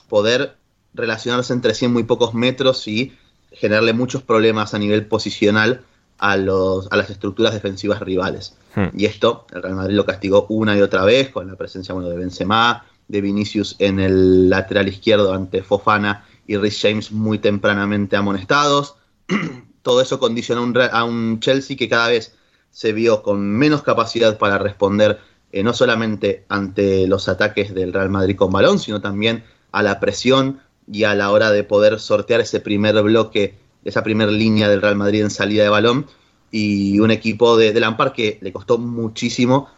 poder 0.10 0.56
relacionarse 0.96 1.54
entre 1.54 1.76
sí 1.76 1.88
muy 1.88 2.04
pocos 2.04 2.34
metros 2.34 2.88
y 2.88 3.14
generarle 3.52 3.94
muchos 3.94 4.24
problemas 4.24 4.74
a 4.74 4.80
nivel 4.80 5.06
posicional 5.06 5.84
a, 6.18 6.38
los, 6.38 6.92
a 6.92 6.98
las 6.98 7.10
estructuras 7.10 7.54
defensivas 7.54 8.02
rivales. 8.02 8.56
Hmm. 8.76 8.88
Y 8.96 9.06
esto, 9.06 9.46
el 9.54 9.62
Real 9.62 9.76
Madrid 9.76 9.96
lo 9.96 10.06
castigó 10.06 10.46
una 10.50 10.78
y 10.78 10.82
otra 10.82 11.06
vez 11.06 11.30
con 11.30 11.48
la 11.48 11.56
presencia 11.56 11.94
bueno, 11.94 12.10
de 12.10 12.18
Benzema, 12.18 12.86
de 13.08 13.22
Vinicius 13.22 13.76
en 13.80 14.00
el 14.00 14.50
lateral 14.50 14.88
izquierdo 14.88 15.34
ante 15.34 15.62
Fofana 15.62 16.26
y 16.48 16.58
Rhys 16.58 16.80
James 16.82 17.12
muy 17.12 17.40
tempranamente 17.40 18.16
amonestados. 18.16 18.96
Todo 19.82 20.02
eso 20.02 20.20
condicionó 20.20 20.72
a 20.92 21.04
un 21.04 21.40
Chelsea 21.40 21.78
que 21.78 21.90
cada 21.90 22.08
vez 22.10 22.36
se 22.72 22.92
vio 22.92 23.22
con 23.22 23.42
menos 23.42 23.84
capacidad 23.84 24.38
para 24.38 24.58
responder 24.58 25.20
eh, 25.52 25.64
no 25.64 25.74
solamente 25.74 26.44
ante 26.50 27.08
los 27.08 27.30
ataques 27.30 27.74
del 27.74 27.94
Real 27.94 28.10
Madrid 28.10 28.36
con 28.36 28.52
balón, 28.52 28.80
sino 28.80 29.00
también 29.00 29.44
a 29.72 29.84
la 29.84 30.00
presión 30.00 30.60
y 30.92 31.04
a 31.06 31.16
la 31.16 31.32
hora 31.32 31.52
de 31.52 31.64
poder 31.64 32.00
sortear 32.00 32.42
ese 32.42 32.60
primer 32.60 33.02
bloque, 33.02 33.58
esa 33.86 34.04
primera 34.04 34.32
línea 34.32 34.68
del 34.68 34.82
Real 34.82 34.98
Madrid 34.98 35.22
en 35.22 35.30
salida 35.30 35.64
de 35.64 35.70
balón. 35.70 36.08
Y 36.52 37.00
un 37.00 37.12
equipo 37.12 37.58
de, 37.58 37.72
de 37.72 37.80
Lampard 37.80 38.12
que 38.12 38.40
le 38.42 38.52
costó 38.52 38.78
muchísimo 38.78 39.70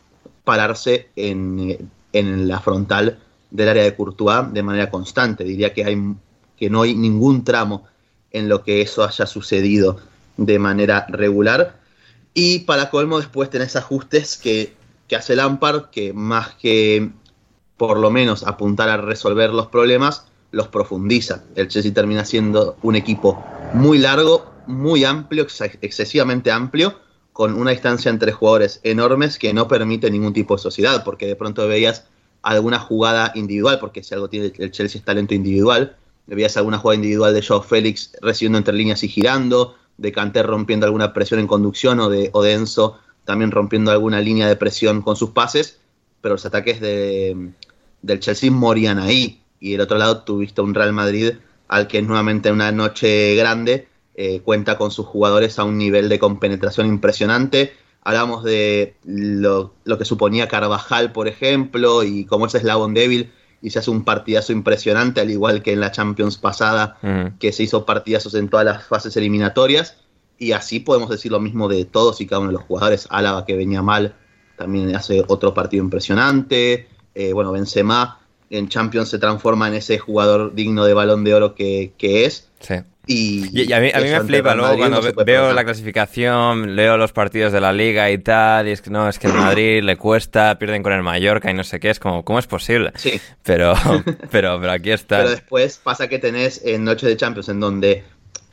pararse 0.43 1.09
en, 1.15 1.89
en 2.13 2.47
la 2.47 2.59
frontal 2.59 3.19
del 3.51 3.69
área 3.69 3.83
de 3.83 3.95
Courtois 3.95 4.51
de 4.51 4.63
manera 4.63 4.89
constante. 4.89 5.43
Diría 5.43 5.73
que, 5.73 5.85
hay, 5.85 5.97
que 6.57 6.69
no 6.69 6.81
hay 6.83 6.95
ningún 6.95 7.43
tramo 7.43 7.85
en 8.31 8.49
lo 8.49 8.63
que 8.63 8.81
eso 8.81 9.03
haya 9.03 9.25
sucedido 9.25 9.99
de 10.37 10.59
manera 10.59 11.05
regular. 11.09 11.79
Y 12.33 12.59
para 12.59 12.89
colmo 12.89 13.17
después 13.17 13.49
tenés 13.49 13.75
ajustes 13.75 14.37
que, 14.37 14.73
que 15.07 15.15
hace 15.15 15.35
Lampard, 15.35 15.89
que 15.89 16.13
más 16.13 16.53
que 16.55 17.09
por 17.77 17.97
lo 17.99 18.11
menos 18.11 18.43
apuntar 18.43 18.89
a 18.89 18.97
resolver 18.97 19.51
los 19.51 19.67
problemas, 19.67 20.27
los 20.51 20.67
profundiza. 20.67 21.43
El 21.55 21.67
Chelsea 21.67 21.93
termina 21.93 22.25
siendo 22.25 22.77
un 22.81 22.95
equipo 22.95 23.43
muy 23.73 23.97
largo, 23.97 24.45
muy 24.65 25.03
amplio, 25.03 25.45
excesivamente 25.81 26.51
amplio, 26.51 26.99
con 27.33 27.53
una 27.53 27.71
distancia 27.71 28.09
entre 28.09 28.31
jugadores 28.31 28.79
enormes 28.83 29.37
que 29.37 29.53
no 29.53 29.67
permite 29.67 30.09
ningún 30.09 30.33
tipo 30.33 30.55
de 30.55 30.61
sociedad, 30.61 31.03
porque 31.03 31.27
de 31.27 31.35
pronto 31.35 31.67
veías 31.67 32.05
alguna 32.41 32.79
jugada 32.79 33.31
individual, 33.35 33.79
porque 33.79 34.03
si 34.03 34.13
algo 34.13 34.29
tiene 34.29 34.51
el 34.57 34.71
Chelsea 34.71 34.99
es 34.99 35.05
talento 35.05 35.33
individual, 35.33 35.95
veías 36.25 36.57
alguna 36.57 36.77
jugada 36.77 36.95
individual 36.95 37.33
de 37.33 37.41
Joe 37.41 37.61
Félix 37.61 38.13
recibiendo 38.21 38.57
entre 38.57 38.73
líneas 38.73 39.03
y 39.03 39.07
girando, 39.07 39.75
de 39.97 40.11
Canter 40.11 40.45
rompiendo 40.45 40.85
alguna 40.85 41.13
presión 41.13 41.39
en 41.39 41.47
conducción 41.47 41.99
o 41.99 42.09
de, 42.09 42.29
o 42.33 42.45
Enzo 42.45 42.99
también 43.25 43.51
rompiendo 43.51 43.91
alguna 43.91 44.21
línea 44.21 44.47
de 44.47 44.55
presión 44.55 45.01
con 45.01 45.17
sus 45.17 45.31
pases, 45.31 45.79
pero 46.21 46.35
los 46.35 46.45
ataques 46.45 46.79
de, 46.79 47.51
del 48.01 48.19
Chelsea 48.19 48.49
morían 48.49 48.99
ahí. 48.99 49.41
Y 49.59 49.71
del 49.71 49.81
otro 49.81 49.97
lado 49.97 50.23
tuviste 50.23 50.61
un 50.61 50.73
Real 50.73 50.93
Madrid 50.93 51.33
al 51.67 51.87
que 51.87 52.01
nuevamente 52.01 52.49
en 52.49 52.55
una 52.55 52.71
noche 52.71 53.35
grande 53.35 53.87
eh, 54.15 54.41
cuenta 54.41 54.77
con 54.77 54.91
sus 54.91 55.05
jugadores 55.05 55.59
a 55.59 55.63
un 55.63 55.77
nivel 55.77 56.09
de 56.09 56.19
compenetración 56.19 56.87
impresionante. 56.87 57.73
Hablamos 58.01 58.43
de 58.43 58.95
lo, 59.03 59.73
que 59.97 60.05
suponía 60.05 60.47
Carvajal, 60.47 61.11
por 61.11 61.27
ejemplo, 61.27 62.03
y 62.03 62.25
cómo 62.25 62.45
es 62.45 62.55
eslabón 62.55 62.93
débil 62.93 63.31
y 63.61 63.71
se 63.71 63.79
hace 63.79 63.91
un 63.91 64.05
partidazo 64.05 64.53
impresionante, 64.53 65.19
al 65.19 65.29
igual 65.29 65.61
que 65.61 65.73
en 65.73 65.81
la 65.81 65.91
Champions 65.91 66.37
pasada, 66.37 66.97
que 67.39 67.51
se 67.51 67.63
hizo 67.63 67.85
partidazos 67.85 68.33
en 68.35 68.49
todas 68.49 68.65
las 68.65 68.85
fases 68.85 69.17
eliminatorias. 69.17 69.97
Y 70.39 70.51
así 70.51 70.79
podemos 70.79 71.09
decir 71.09 71.31
lo 71.31 71.39
mismo 71.39 71.67
de 71.67 71.83
todos 71.85 72.21
y 72.21 72.27
cada 72.27 72.39
uno 72.39 72.49
de 72.49 72.57
los 72.57 72.63
jugadores. 72.63 73.07
Álava, 73.09 73.45
que 73.45 73.57
venía 73.57 73.81
mal, 73.81 74.15
también 74.57 74.95
hace 74.95 75.23
otro 75.27 75.53
partido 75.53 75.83
impresionante. 75.83 76.87
Eh, 77.13 77.33
bueno, 77.33 77.51
Benzema 77.51 78.19
en 78.49 78.69
Champions 78.69 79.09
se 79.09 79.19
transforma 79.19 79.67
en 79.67 79.75
ese 79.75 79.97
jugador 79.97 80.53
digno 80.55 80.85
de 80.85 80.93
balón 80.93 81.23
de 81.23 81.33
oro 81.33 81.55
que, 81.55 81.91
que 81.97 82.25
es. 82.25 82.47
Sí. 82.59 82.75
Y, 83.09 83.71
a 83.71 83.79
mí, 83.79 83.89
me 83.93 84.21
flipa 84.21 84.53
luego 84.53 84.77
cuando 84.77 85.01
veo 85.23 85.53
la 85.53 85.63
clasificación, 85.63 86.75
leo 86.75 86.97
los 86.97 87.13
partidos 87.13 87.53
de 87.53 87.61
la 87.61 87.71
liga 87.71 88.11
y 88.11 88.17
tal, 88.17 88.67
y 88.67 88.71
es 88.71 88.81
que 88.81 88.89
no, 88.89 89.07
es 89.07 89.17
que 89.17 89.27
el 89.27 89.33
Madrid 89.33 89.81
le 89.81 89.95
cuesta, 89.95 90.59
pierden 90.59 90.83
con 90.83 90.91
el 90.91 91.03
Mallorca 91.03 91.49
y 91.49 91.53
no 91.53 91.63
sé 91.63 91.79
qué, 91.79 91.89
es 91.89 91.99
como, 91.99 92.25
¿cómo 92.25 92.37
es 92.37 92.47
posible? 92.47 92.91
Sí. 92.95 93.21
Pero, 93.43 93.75
pero, 94.31 94.59
pero 94.59 94.71
aquí 94.71 94.91
está. 94.91 95.19
Pero 95.19 95.29
después 95.29 95.79
pasa 95.81 96.09
que 96.09 96.19
tenés 96.19 96.61
en 96.65 96.83
Noche 96.83 97.07
de 97.07 97.15
Champions 97.15 97.47
en 97.47 97.61
donde 97.61 98.03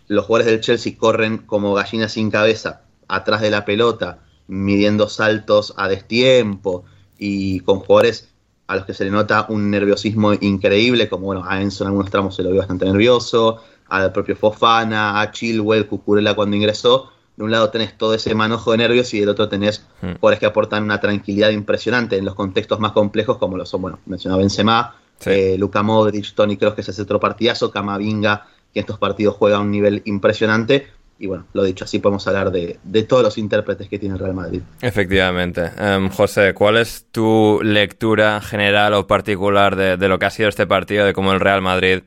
los 0.06 0.24
jugadores 0.24 0.52
del 0.52 0.60
Chelsea 0.60 0.94
corren 0.96 1.38
como 1.38 1.74
gallinas 1.74 2.12
sin 2.12 2.30
cabeza 2.30 2.82
atrás 3.08 3.40
de 3.40 3.50
la 3.50 3.64
pelota, 3.64 4.20
midiendo 4.46 5.08
saltos 5.08 5.74
a 5.76 5.88
destiempo 5.88 6.84
y 7.18 7.58
con 7.60 7.80
jugadores 7.80 8.28
a 8.66 8.76
los 8.76 8.84
que 8.86 8.94
se 8.94 9.04
le 9.04 9.10
nota 9.10 9.46
un 9.48 9.70
nerviosismo 9.70 10.32
increíble, 10.34 11.08
como 11.08 11.26
bueno, 11.26 11.44
a 11.46 11.60
Enzo 11.60 11.84
en 11.84 11.88
algunos 11.88 12.10
tramos 12.10 12.34
se 12.34 12.42
lo 12.42 12.50
vio 12.50 12.58
bastante 12.58 12.86
nervioso, 12.86 13.60
al 13.88 14.12
propio 14.12 14.36
Fofana, 14.36 15.20
a 15.20 15.30
Chilwell, 15.30 15.86
Cucurella 15.86 16.34
cuando 16.34 16.56
ingresó. 16.56 17.10
De 17.36 17.42
un 17.42 17.50
lado 17.50 17.70
tenés 17.70 17.98
todo 17.98 18.14
ese 18.14 18.34
manojo 18.34 18.70
de 18.70 18.78
nervios 18.78 19.12
y 19.12 19.20
del 19.20 19.28
otro 19.28 19.48
tenés 19.48 19.84
hmm. 20.02 20.14
jugadores 20.14 20.38
que 20.38 20.46
aportan 20.46 20.84
una 20.84 21.00
tranquilidad 21.00 21.50
impresionante 21.50 22.16
en 22.16 22.24
los 22.24 22.34
contextos 22.34 22.78
más 22.80 22.92
complejos, 22.92 23.38
como 23.38 23.56
lo 23.56 23.66
son, 23.66 23.82
bueno, 23.82 23.98
mencionaba 24.06 24.40
Benzema, 24.40 24.96
eh, 25.26 25.56
Luka 25.58 25.82
Modric, 25.82 26.34
Tony 26.34 26.56
Kroos, 26.56 26.74
que 26.74 26.82
se 26.82 26.92
hace 26.92 27.02
otro 27.02 27.18
partidazo, 27.20 27.70
Camavinga, 27.70 28.46
que 28.72 28.80
en 28.80 28.84
estos 28.84 28.98
partidos 28.98 29.36
juega 29.36 29.56
a 29.56 29.60
un 29.60 29.70
nivel 29.70 30.02
impresionante. 30.04 30.88
Y 31.18 31.26
bueno, 31.26 31.46
lo 31.52 31.62
dicho, 31.62 31.84
así 31.84 32.00
podemos 32.00 32.26
hablar 32.26 32.50
de, 32.50 32.78
todos 33.08 33.22
los 33.22 33.38
intérpretes 33.38 33.88
que 33.88 33.98
tiene 33.98 34.14
el 34.14 34.20
Real 34.20 34.34
Madrid. 34.34 34.60
Efectivamente. 34.80 35.70
Em, 35.78 36.08
José, 36.10 36.54
¿cuál 36.54 36.76
es 36.76 37.06
tu 37.12 37.60
lectura 37.62 38.40
general 38.40 38.94
o 38.94 39.06
particular 39.06 39.76
de, 39.76 39.96
de, 39.96 40.08
lo 40.08 40.18
que 40.18 40.26
ha 40.26 40.30
sido 40.30 40.48
este 40.48 40.66
partido, 40.66 41.06
de 41.06 41.12
cómo 41.12 41.32
el 41.32 41.40
Real 41.40 41.62
Madrid 41.62 42.02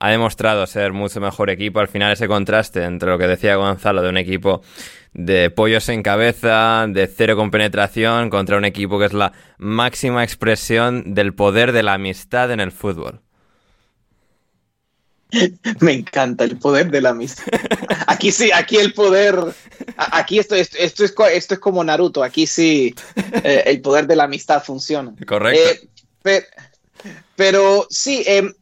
ha 0.00 0.10
demostrado 0.10 0.66
ser 0.66 0.92
mucho 0.92 1.20
mejor 1.20 1.50
equipo. 1.50 1.78
Al 1.78 1.88
final 1.88 2.12
ese 2.12 2.26
contraste 2.26 2.82
entre 2.84 3.10
lo 3.10 3.18
que 3.18 3.28
decía 3.28 3.56
Gonzalo 3.56 4.02
de 4.02 4.08
un 4.08 4.16
equipo 4.16 4.62
de 5.12 5.50
pollos 5.50 5.88
en 5.88 6.02
cabeza, 6.02 6.86
de 6.88 7.06
cero 7.06 7.36
con 7.36 7.50
penetración, 7.50 8.30
contra 8.30 8.56
un 8.56 8.64
equipo 8.64 8.98
que 8.98 9.06
es 9.06 9.12
la 9.12 9.32
máxima 9.58 10.24
expresión 10.24 11.14
del 11.14 11.34
poder 11.34 11.72
de 11.72 11.82
la 11.82 11.94
amistad 11.94 12.50
en 12.50 12.60
el 12.60 12.72
fútbol. 12.72 13.20
Me 15.80 15.92
encanta 15.92 16.44
el 16.44 16.58
poder 16.58 16.90
de 16.90 17.00
la 17.00 17.10
amistad. 17.10 17.44
Aquí 18.06 18.32
sí, 18.32 18.50
aquí 18.52 18.76
el 18.76 18.92
poder, 18.92 19.36
aquí 19.96 20.38
esto, 20.38 20.54
esto, 20.54 20.76
esto, 20.78 21.04
es, 21.04 21.14
esto 21.32 21.54
es 21.54 21.60
como 21.60 21.82
Naruto, 21.84 22.22
aquí 22.22 22.46
sí 22.46 22.94
eh, 23.44 23.64
el 23.66 23.80
poder 23.80 24.06
de 24.06 24.16
la 24.16 24.24
amistad 24.24 24.62
funciona. 24.62 25.14
Correcto. 25.26 25.86
Eh, 26.24 26.44
pero, 27.36 27.86
sí, 27.88 28.22
eh, 28.26 28.52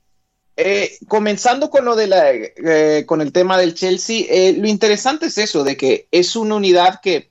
eh, 0.57 0.99
comenzando 1.09 1.71
con 1.71 1.85
lo 1.85 1.97
de 1.97 2.07
la, 2.07 3.07
con 3.07 3.21
el 3.21 3.33
tema 3.33 3.59
del 3.59 3.75
Chelsea, 3.75 4.53
lo 4.57 4.69
interesante 4.69 5.27
es 5.27 5.39
eso, 5.39 5.65
de 5.65 5.77
que 5.77 6.09
es 6.11 6.37
una 6.37 6.57
unidad 6.57 7.01
que 7.01 7.31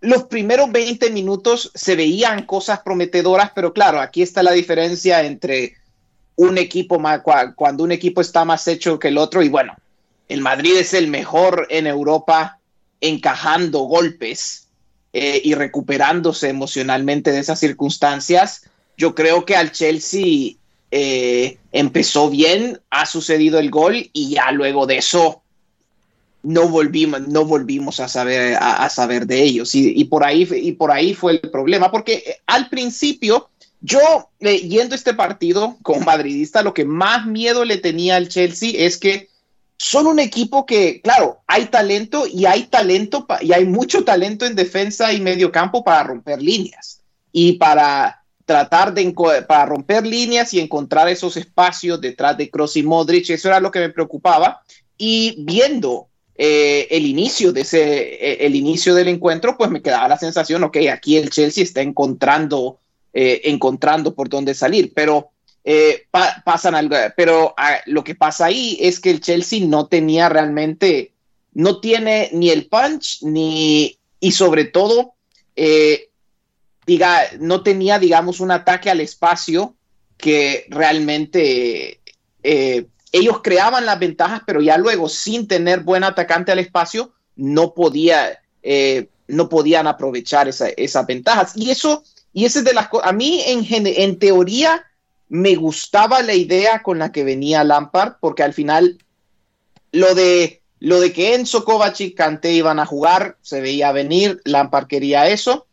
los 0.00 0.24
primeros 0.24 0.70
20 0.70 1.10
minutos 1.10 1.70
se 1.74 1.96
veían 1.96 2.44
cosas 2.44 2.80
prometedoras, 2.80 3.52
pero 3.54 3.72
claro, 3.72 4.00
aquí 4.00 4.22
está 4.22 4.42
la 4.42 4.52
diferencia 4.52 5.22
entre 5.22 5.76
un 6.36 6.58
equipo 6.58 6.98
más, 6.98 7.22
cuando 7.54 7.84
un 7.84 7.92
equipo 7.92 8.20
está 8.20 8.44
más 8.44 8.66
hecho 8.68 8.98
que 8.98 9.08
el 9.08 9.18
otro, 9.18 9.42
y 9.42 9.48
bueno, 9.48 9.74
el 10.28 10.40
Madrid 10.40 10.76
es 10.76 10.94
el 10.94 11.08
mejor 11.08 11.66
en 11.70 11.86
Europa 11.86 12.58
encajando 13.00 13.80
golpes 13.80 14.68
y 15.12 15.54
recuperándose 15.54 16.48
emocionalmente 16.48 17.30
de 17.30 17.38
esas 17.38 17.60
circunstancias. 17.60 18.68
Yo 18.96 19.14
creo 19.14 19.44
que 19.44 19.54
al 19.54 19.70
Chelsea 19.70 20.56
eh, 20.96 21.58
empezó 21.72 22.30
bien, 22.30 22.80
ha 22.88 23.04
sucedido 23.04 23.58
el 23.58 23.68
gol 23.68 24.10
y 24.12 24.30
ya 24.30 24.52
luego 24.52 24.86
de 24.86 24.98
eso 24.98 25.42
no 26.44 26.68
volvimos, 26.68 27.26
no 27.26 27.44
volvimos 27.44 27.98
a 27.98 28.06
saber, 28.06 28.56
a, 28.60 28.88
saber 28.90 29.26
de 29.26 29.42
ellos. 29.42 29.74
Y, 29.74 30.04
por 30.04 30.22
ahí, 30.22 30.48
y 30.52 30.70
por 30.70 30.92
ahí 30.92 31.12
fue 31.12 31.32
el 31.32 31.50
problema, 31.50 31.90
porque 31.90 32.22
eh, 32.24 32.36
al 32.46 32.68
principio, 32.68 33.50
yo 33.84 34.30
eh, 34.40 34.66
este 34.92 35.12
partido 35.12 35.76
como 35.82 36.00
madridista, 36.00 36.62
lo 36.62 36.72
que 36.72 36.86
más 36.86 37.26
miedo 37.26 37.66
le 37.66 37.76
tenía 37.76 38.16
al 38.16 38.30
Chelsea 38.30 38.72
es 38.74 38.96
que 38.96 39.28
son 39.76 40.06
un 40.06 40.20
equipo 40.20 40.64
que, 40.64 41.02
claro, 41.02 41.42
hay 41.46 41.66
talento 41.66 42.26
y 42.26 42.46
hay 42.46 42.64
talento 42.64 43.26
y 43.42 43.52
hay 43.52 43.66
mucho 43.66 44.02
talento 44.02 44.46
en 44.46 44.54
defensa 44.54 45.12
y 45.12 45.20
medio 45.20 45.52
campo 45.52 45.84
para 45.84 46.02
romper 46.02 46.40
líneas 46.40 47.02
y 47.30 47.54
para 47.54 48.24
tratar 48.46 48.94
de 48.94 49.12
para 49.46 49.66
romper 49.66 50.06
líneas 50.06 50.54
y 50.54 50.60
encontrar 50.60 51.08
esos 51.08 51.36
espacios 51.36 52.00
detrás 52.00 52.38
de 52.38 52.48
Cross 52.48 52.78
y 52.78 52.82
Modric, 52.82 53.28
eso 53.28 53.48
era 53.48 53.60
lo 53.60 53.70
que 53.70 53.80
me 53.80 53.90
preocupaba. 53.90 54.62
Y 54.96 55.44
viendo 55.44 56.08
eh, 56.36 56.88
el 56.90 57.04
inicio 57.04 57.52
de 57.52 57.60
ese, 57.60 58.14
eh, 58.14 58.46
el 58.46 58.56
inicio 58.56 58.94
del 58.94 59.08
encuentro, 59.08 59.58
pues 59.58 59.70
me 59.70 59.82
quedaba 59.82 60.08
la 60.08 60.18
sensación, 60.18 60.64
ok, 60.64 60.78
aquí 60.90 61.18
el 61.18 61.28
Chelsea 61.28 61.62
está 61.62 61.82
encontrando, 61.82 62.78
eh, 63.14 63.40
encontrando 63.44 64.14
por 64.14 64.28
dónde 64.28 64.54
salir, 64.54 64.92
pero 64.94 65.30
pasan 66.44 66.74
algo, 66.74 66.94
pero 67.16 67.54
ah, 67.56 67.78
lo 67.86 68.04
que 68.04 68.14
pasa 68.14 68.44
ahí 68.44 68.76
es 68.82 69.00
que 69.00 69.10
el 69.10 69.22
Chelsea 69.22 69.64
no 69.66 69.86
tenía 69.86 70.28
realmente, 70.28 71.12
no 71.54 71.80
tiene 71.80 72.28
ni 72.34 72.50
el 72.50 72.66
punch 72.66 73.22
ni, 73.22 73.98
y 74.20 74.32
sobre 74.32 74.66
todo, 74.66 75.14
diga, 76.86 77.22
no 77.40 77.62
tenía, 77.62 77.98
digamos, 77.98 78.40
un 78.40 78.50
ataque 78.50 78.90
al 78.90 79.00
espacio 79.00 79.74
que 80.18 80.66
realmente 80.68 81.98
ellos 83.14 83.42
creaban 83.44 83.86
las 83.86 84.00
ventajas, 84.00 84.42
pero 84.44 84.60
ya 84.60 84.76
luego, 84.76 85.08
sin 85.08 85.46
tener 85.46 85.80
buen 85.80 86.02
atacante 86.02 86.50
al 86.50 86.58
espacio, 86.58 87.12
no 87.36 87.72
podía, 87.72 88.40
eh, 88.60 89.08
no 89.28 89.48
podían 89.48 89.86
aprovechar 89.86 90.48
esas 90.48 91.06
ventajas. 91.06 91.52
Y 91.54 91.70
eso, 91.70 92.02
y 92.34 92.44
ese 92.44 92.62
de 92.62 92.74
las 92.74 92.88
cosas, 92.88 93.08
a 93.08 93.12
mí 93.12 93.42
en, 93.46 93.64
en 93.70 94.18
teoría 94.18 94.84
me 95.28 95.54
gustaba 95.54 96.20
la 96.22 96.34
idea 96.34 96.82
con 96.82 96.98
la 96.98 97.12
que 97.12 97.24
venía 97.24 97.64
Lampard, 97.64 98.14
porque 98.20 98.42
al 98.42 98.52
final 98.52 98.98
lo 99.92 100.14
de, 100.14 100.60
lo 100.80 101.00
de 101.00 101.12
que 101.12 101.34
Enzo 101.34 101.64
Kovacic 101.64 102.10
y 102.10 102.14
Kanté 102.14 102.52
iban 102.52 102.78
a 102.80 102.86
jugar 102.86 103.38
se 103.40 103.60
veía 103.60 103.92
venir, 103.92 104.42
Lampard 104.44 104.88
quería 104.88 105.28
eso, 105.28 105.66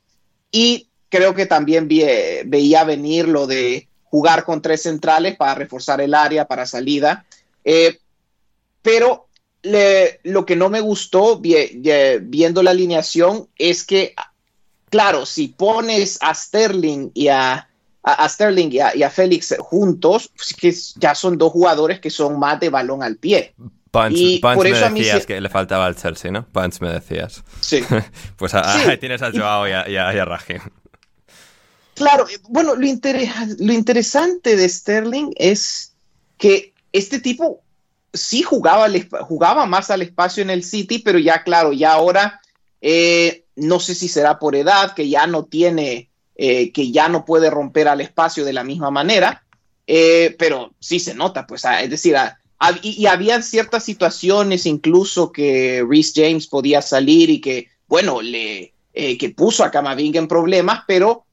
y 0.52 0.88
creo 1.10 1.36
que 1.36 1.46
también 1.46 1.88
veía 1.88 2.84
venir 2.84 3.28
lo 3.28 3.48
de 3.48 3.88
jugar 4.06 4.44
con 4.44 4.62
tres 4.62 4.84
centrales 4.84 5.36
para 5.36 5.56
reforzar 5.56 6.00
el 6.02 6.14
área 6.14 6.46
para 6.46 6.66
salida. 6.66 7.26
Eh, 7.64 7.98
pero 8.82 9.28
lo 9.64 10.46
que 10.46 10.56
no 10.56 10.70
me 10.70 10.82
gustó 10.82 11.40
viendo 11.40 12.64
la 12.64 12.72
alineación 12.72 13.48
es 13.58 13.84
que, 13.84 14.14
claro, 14.92 15.26
si 15.26 15.48
pones 15.48 16.20
a 16.22 16.36
Sterling 16.36 17.10
y 17.16 17.30
a, 17.30 17.68
a, 18.04 18.30
Sterling 18.30 18.70
y 18.72 19.02
a, 19.02 19.10
Félix 19.10 19.56
juntos, 19.58 20.30
pues 20.36 20.54
que 20.54 21.00
ya 21.00 21.16
son 21.16 21.38
dos 21.38 21.52
jugadores 21.52 22.00
que 22.00 22.12
son 22.12 22.38
más 22.38 22.60
de 22.60 22.70
balón 22.70 23.02
al 23.02 23.16
pie. 23.16 23.56
y 24.12 24.40
por 24.40 24.68
eso 24.68 24.90
me 24.92 25.00
decías 25.00 25.26
que 25.26 25.42
le 25.42 25.50
faltaba 25.50 25.88
al 25.88 25.96
Chelsea, 25.96 26.30
¿no? 26.30 26.46
Pants 26.46 26.82
me 26.82 26.92
decías. 26.92 27.44
Sí. 27.62 27.84
pues 28.36 28.54
ahí 28.54 28.98
tienes 28.98 29.24
a 29.24 29.32
Joao 29.32 29.68
y 29.68 29.72
a, 29.72 29.90
y 29.90 29.96
a, 29.98 30.40
Claro, 31.96 32.26
bueno, 32.50 32.76
lo, 32.76 32.82
lo 32.82 33.74
interesante 33.74 34.56
de 34.56 34.70
Sterling 34.70 35.32
es 35.38 35.94
que 36.38 36.74
este 36.92 37.20
tipo 37.20 37.62
sí 38.14 38.42
jugaba, 38.42 38.88
jugaba 39.22 39.66
más 39.66 39.90
al 39.90 40.02
espacio 40.02 40.44
en 40.44 40.50
el 40.50 40.64
City, 40.64 41.00
pero 41.00 41.18
ya 41.18 41.44
claro, 41.44 41.72
ya 41.72 41.94
ahora 41.94 42.42
eh, 42.82 43.46
no 43.62 43.80
sé 43.80 43.96
si 43.96 44.08
será 44.08 44.40
por 44.40 44.56
edad, 44.56 44.94
que 44.94 45.08
ya 45.08 45.28
no 45.28 45.46
tiene, 45.46 46.10
eh, 46.36 46.72
que 46.72 46.92
ya 46.92 47.10
no 47.10 47.26
puede 47.26 47.50
romper 47.50 47.88
al 47.88 48.02
espacio 48.02 48.44
de 48.44 48.54
la 48.54 48.64
misma 48.64 48.90
manera, 48.90 49.44
eh, 49.86 50.36
pero 50.40 50.74
sí 50.80 51.00
se 51.00 51.14
nota, 51.14 51.46
pues, 51.46 51.64
ah, 51.66 51.82
es 51.82 51.90
decir, 51.90 52.18
ah, 52.18 52.38
y, 52.82 53.06
había 53.06 53.42
ciertas 53.42 53.84
situaciones 53.84 54.66
incluso 54.66 55.32
que 55.32 55.86
Reese 55.88 56.24
James 56.24 56.48
podía 56.48 56.82
salir 56.82 57.30
y 57.30 57.42
que, 57.42 57.68
bueno, 57.88 58.22
le, 58.22 58.74
que 58.94 59.34
puso 59.36 59.64
a 59.64 59.72
Camavinga 59.72 60.20
en 60.20 60.28
problemas, 60.28 60.84
pero 60.88 61.26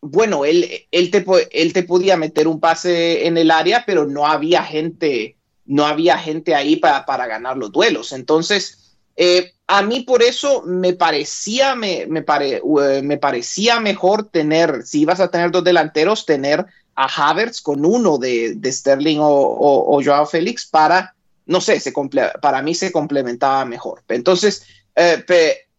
bueno, 0.00 0.44
él, 0.44 0.68
él, 0.90 1.10
te, 1.10 1.24
él 1.50 1.72
te 1.72 1.82
podía 1.82 2.16
meter 2.16 2.46
un 2.48 2.60
pase 2.60 3.26
en 3.26 3.36
el 3.36 3.50
área, 3.50 3.84
pero 3.86 4.06
no 4.06 4.26
había 4.26 4.62
gente, 4.62 5.36
no 5.64 5.86
había 5.86 6.18
gente 6.18 6.54
ahí 6.54 6.76
para, 6.76 7.04
para 7.04 7.26
ganar 7.26 7.56
los 7.56 7.72
duelos. 7.72 8.12
Entonces, 8.12 8.85
eh, 9.16 9.54
a 9.66 9.82
mí 9.82 10.02
por 10.02 10.22
eso 10.22 10.62
me 10.62 10.92
parecía, 10.92 11.74
me, 11.74 12.06
me, 12.06 12.24
eh, 12.40 13.02
me, 13.02 13.16
parecía 13.16 13.80
mejor 13.80 14.28
tener, 14.28 14.82
si 14.84 15.00
ibas 15.00 15.20
a 15.20 15.30
tener 15.30 15.50
dos 15.50 15.64
delanteros, 15.64 16.26
tener 16.26 16.66
a 16.94 17.06
Havertz 17.06 17.60
con 17.60 17.84
uno 17.84 18.18
de, 18.18 18.54
de 18.54 18.72
Sterling 18.72 19.18
o, 19.18 19.26
o, 19.26 20.02
Joao 20.04 20.26
Félix 20.26 20.66
para, 20.66 21.14
no 21.46 21.60
sé, 21.60 21.80
se 21.80 21.92
para 22.40 22.62
mí 22.62 22.74
se 22.74 22.92
complementaba 22.92 23.64
mejor. 23.64 24.02
Entonces, 24.08 24.64
eh, 24.94 25.24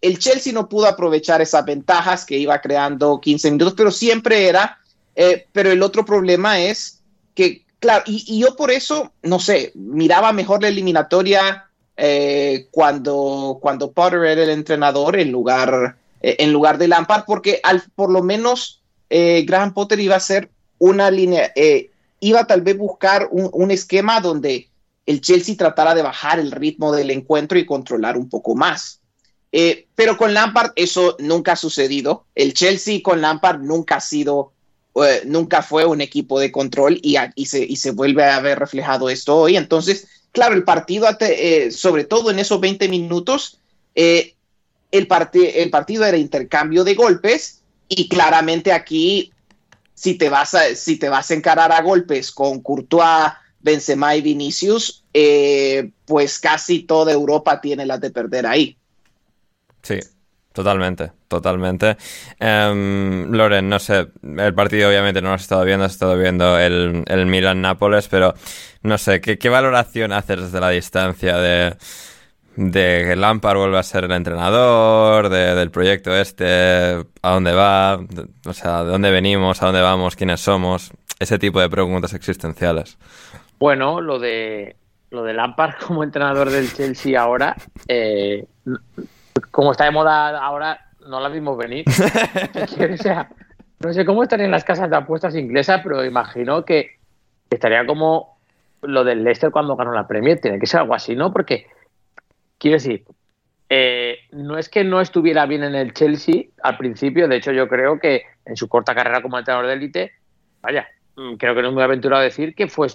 el 0.02 0.20
Chelsea 0.20 0.54
no 0.54 0.68
pudo 0.68 0.88
aprovechar 0.88 1.42
esas 1.42 1.64
ventajas 1.64 2.26
que 2.26 2.38
iba 2.38 2.60
creando 2.60 3.22
15 3.22 3.52
minutos, 3.52 3.74
pero 3.78 3.92
siempre 3.92 4.48
era, 4.48 4.80
pero 5.52 5.72
el 5.72 5.82
otro 5.82 6.06
problema 6.06 6.60
es 6.60 7.02
que, 7.34 7.66
claro, 7.80 8.04
y, 8.06 8.40
yo 8.40 8.56
por 8.56 8.70
eso, 8.70 9.12
no 9.24 9.40
sé, 9.40 9.72
miraba 9.76 10.34
mejor 10.34 10.62
la 10.62 10.68
eliminatoria 10.68 11.67
eh, 11.98 12.68
cuando, 12.72 13.58
cuando 13.62 13.92
Potter 13.92 14.24
era 14.24 14.44
el 14.44 14.50
entrenador 14.50 15.20
en 15.20 15.32
lugar, 15.32 15.98
eh, 16.22 16.38
en 16.40 16.54
lugar 16.54 16.78
de 16.78 16.88
Lampard, 16.88 17.26
porque 17.26 17.60
al, 17.64 17.84
por 17.96 18.12
lo 18.12 18.24
menos 18.24 18.82
Graham 19.10 19.74
Potter 19.74 20.02
iba 20.02 20.18
a 20.18 20.20
ser 20.20 20.50
una 20.80 21.10
línea, 21.10 21.54
iba 22.20 22.46
tal 22.46 22.62
vez 22.62 22.78
buscar 22.78 23.30
un, 23.32 23.50
un 23.54 23.72
esquema 23.72 24.20
donde 24.20 24.68
el 25.08 25.22
Chelsea 25.22 25.56
tratara 25.56 25.96
de 25.96 26.04
bajar 26.04 26.40
el 26.40 26.52
ritmo 26.52 26.92
del 26.92 27.10
encuentro 27.10 27.58
y 27.58 27.66
controlar 27.66 28.18
un 28.18 28.30
poco 28.30 28.54
más. 28.54 29.00
Eh, 29.52 29.88
pero 29.96 30.18
con 30.18 30.34
Lampard 30.34 30.72
eso 30.76 31.16
nunca 31.20 31.54
ha 31.54 31.56
sucedido. 31.56 32.26
El 32.36 32.54
Chelsea 32.54 33.00
con 33.02 33.22
Lampard 33.22 33.62
nunca 33.62 33.96
ha 33.96 34.02
sido, 34.02 34.52
eh, 34.96 35.22
nunca 35.26 35.62
fue 35.62 35.86
un 35.86 36.02
equipo 36.02 36.40
de 36.40 36.52
control 36.52 37.00
y, 37.02 37.16
y, 37.36 37.46
se, 37.46 37.64
y, 37.64 37.78
se, 37.78 37.92
vuelve 37.92 38.26
a 38.26 38.40
ver 38.42 38.60
reflejado 38.60 39.10
esto 39.10 39.38
hoy. 39.38 39.56
Entonces, 39.56 40.08
claro, 40.32 40.56
el 40.56 40.64
partido, 40.64 41.08
eh, 41.20 41.72
sobre 41.72 42.04
todo 42.04 42.32
en 42.32 42.40
esos 42.40 42.60
20 42.60 42.88
minutos, 42.90 43.60
el, 43.96 44.34
el 44.92 45.08
partido 45.08 46.06
era 46.06 46.18
intercambio 46.18 46.84
de 46.84 46.96
golpes 46.96 47.62
y 47.90 48.08
claramente 48.10 48.72
aquí, 48.72 49.32
si 49.94 50.16
te 50.16 50.30
vas 50.30 50.54
a, 50.54 50.76
si 50.76 50.98
te 50.98 51.10
vas 51.10 51.32
a 51.32 51.34
encarar 51.34 51.72
a 51.72 51.82
golpes 51.82 52.32
con 52.32 52.62
Courtois, 52.62 53.34
Benzema 53.60 54.16
y 54.16 54.22
Vinicius, 54.22 55.04
pues 56.06 56.40
casi 56.40 56.84
toda 56.84 57.12
Europa 57.12 57.60
tiene 57.60 57.86
las 57.86 58.00
de 58.00 58.12
perder 58.12 58.46
ahí. 58.46 58.78
Sí, 59.82 60.00
totalmente, 60.58 61.12
totalmente. 61.28 61.98
Em, 62.40 63.32
Loren, 63.32 63.70
no 63.70 63.78
sé, 63.78 64.08
el 64.24 64.56
partido 64.56 64.90
obviamente 64.90 65.22
no 65.22 65.28
lo 65.28 65.36
has 65.36 65.44
estado 65.44 65.64
viendo, 65.64 65.86
has 65.86 65.92
estado 65.92 66.18
viendo 66.18 66.58
el, 66.58 67.04
el 67.06 67.28
Milan-Nápoles, 67.28 68.08
pero 68.08 68.34
no 68.82 68.98
sé, 68.98 69.22
¿qué, 69.22 69.50
valoración 69.50 70.14
haces 70.14 70.42
desde 70.42 70.60
la 70.60 70.70
distancia 70.70 71.38
de, 71.38 71.76
de 72.56 73.06
que 73.08 73.16
Lampard 73.16 73.60
vuelva 73.60 73.82
a 73.82 73.84
ser 73.84 74.06
el 74.06 74.12
entrenador, 74.14 75.30
del 75.30 75.70
proyecto 75.70 76.16
este, 76.16 77.06
a 77.22 77.32
dónde 77.32 77.54
va, 77.54 78.00
o 78.44 78.54
sea, 78.54 78.84
de 78.84 78.90
dónde 78.90 79.12
venimos, 79.12 79.62
a 79.62 79.68
dónde 79.68 79.82
vamos, 79.82 80.16
quiénes 80.16 80.42
somos, 80.42 80.92
ese 81.20 81.38
tipo 81.38 81.62
de 81.62 81.70
preguntas 81.70 82.14
existenciales. 82.14 82.98
Bueno, 83.60 84.02
lo 84.02 84.18
de 84.18 84.76
lo 85.12 85.24
de 85.24 85.34
Lampard 85.34 85.76
como 85.86 86.04
entrenador 86.04 86.50
del 86.50 86.74
Chelsea 86.74 87.22
ahora, 87.22 87.56
eh, 87.88 88.48
como 89.40 89.72
está 89.72 89.86
de 89.86 89.92
moda 89.92 90.38
ahora, 90.44 90.80
no 91.08 91.20
la 91.20 91.30
vimos 91.30 91.58
venir. 91.58 91.86
o 92.94 92.98
sea, 92.98 93.30
no 93.80 93.94
sé 93.94 94.06
cómo 94.06 94.24
están 94.24 94.42
en 94.42 94.52
las 94.52 94.64
casas 94.64 94.90
de 94.90 94.96
apuestas 94.96 95.36
inglesas, 95.36 95.82
pero 95.84 96.04
imagino 96.04 96.66
que 96.66 96.98
estaría 97.50 97.86
como 97.86 98.38
lo 98.82 99.04
del 99.04 99.24
Leicester 99.24 99.52
cuando 99.52 99.76
ganó 99.76 99.92
la 99.92 100.08
Premier. 100.08 100.40
Tiene 100.40 100.60
que 100.60 100.68
ser 100.68 100.82
algo 100.82 100.96
así, 100.96 101.16
¿no? 101.16 101.32
Porque, 101.32 101.68
quiero 102.58 102.76
decir, 102.76 103.06
eh, 103.70 104.20
no 104.32 104.58
es 104.58 104.70
que 104.70 104.84
no 104.84 105.02
estuviera 105.02 105.46
bien 105.46 105.64
en 105.64 105.76
el 105.76 105.94
Chelsea 105.94 106.46
al 106.64 106.78
principio, 106.78 107.28
de 107.28 107.36
hecho 107.36 107.52
yo 107.52 107.68
creo 107.68 108.00
que 108.00 108.24
en 108.46 108.56
su 108.56 108.70
corta 108.70 108.96
carrera 108.96 109.22
como 109.22 109.38
entrenador 109.38 109.68
de 109.68 109.74
élite, 109.74 110.12
vaya, 110.62 110.88
mm, 111.18 111.34
creo 111.36 111.54
que 111.54 111.62
no 111.62 111.68
es 111.68 111.74
muy 111.74 111.84
aventurado 111.84 112.24
decir 112.24 112.56
que 112.56 112.68
fue 112.68 112.88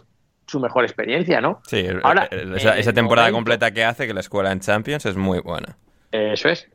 su 0.47 0.61
mejor 0.61 0.85
experiencia, 0.85 1.41
¿no? 1.43 1.61
Sí, 1.67 1.87
Ahora, 2.03 2.25
esa, 2.57 2.79
esa 2.79 2.93
temporada 2.93 3.31
completa 3.31 3.71
que 3.71 3.85
hace, 3.85 4.07
que 4.07 4.15
la 4.15 4.21
escuela 4.21 4.51
en 4.51 4.61
Champions 4.61 5.05
es 5.05 5.17
muy 5.17 5.41
buena. 5.41 5.77
Eso 6.13 6.49
es. 6.49 6.69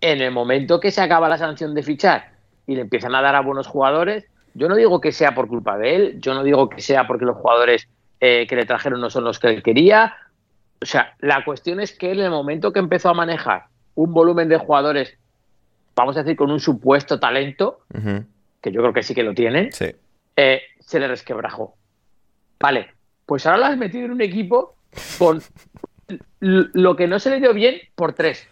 En 0.00 0.20
el 0.22 0.30
momento 0.30 0.80
que 0.80 0.90
se 0.90 1.02
acaba 1.02 1.28
la 1.28 1.38
sanción 1.38 1.74
de 1.74 1.82
fichar 1.82 2.32
y 2.66 2.76
le 2.76 2.82
empiezan 2.82 3.14
a 3.14 3.20
dar 3.20 3.34
a 3.34 3.40
buenos 3.40 3.66
jugadores, 3.66 4.24
yo 4.54 4.68
no 4.68 4.76
digo 4.76 5.00
que 5.00 5.12
sea 5.12 5.34
por 5.34 5.48
culpa 5.48 5.76
de 5.76 5.96
él, 5.96 6.20
yo 6.20 6.34
no 6.34 6.42
digo 6.42 6.68
que 6.68 6.80
sea 6.80 7.06
porque 7.06 7.24
los 7.24 7.36
jugadores 7.36 7.88
eh, 8.20 8.46
que 8.48 8.56
le 8.56 8.66
trajeron 8.66 9.00
no 9.00 9.10
son 9.10 9.24
los 9.24 9.38
que 9.38 9.48
él 9.48 9.62
quería. 9.62 10.16
O 10.80 10.86
sea, 10.86 11.14
la 11.18 11.44
cuestión 11.44 11.80
es 11.80 11.92
que 11.92 12.12
en 12.12 12.20
el 12.20 12.30
momento 12.30 12.72
que 12.72 12.78
empezó 12.78 13.08
a 13.08 13.14
manejar 13.14 13.66
un 13.94 14.12
volumen 14.12 14.48
de 14.48 14.58
jugadores, 14.58 15.16
vamos 15.96 16.16
a 16.16 16.22
decir, 16.22 16.36
con 16.36 16.50
un 16.50 16.60
supuesto 16.60 17.18
talento, 17.18 17.80
que 18.60 18.72
yo 18.72 18.80
creo 18.80 18.92
que 18.92 19.02
sí 19.02 19.14
que 19.14 19.24
lo 19.24 19.34
tiene, 19.34 19.70
eh, 20.36 20.62
se 20.80 21.00
le 21.00 21.08
resquebrajó. 21.08 21.74
Vale, 22.60 22.94
pues 23.26 23.46
ahora 23.46 23.58
lo 23.58 23.64
has 23.66 23.76
metido 23.76 24.06
en 24.06 24.12
un 24.12 24.20
equipo 24.20 24.76
con 25.18 25.42
lo 26.40 26.96
que 26.96 27.06
no 27.06 27.18
se 27.18 27.30
le 27.30 27.40
dio 27.40 27.52
bien 27.52 27.80
por 27.94 28.12
tres. 28.12 28.48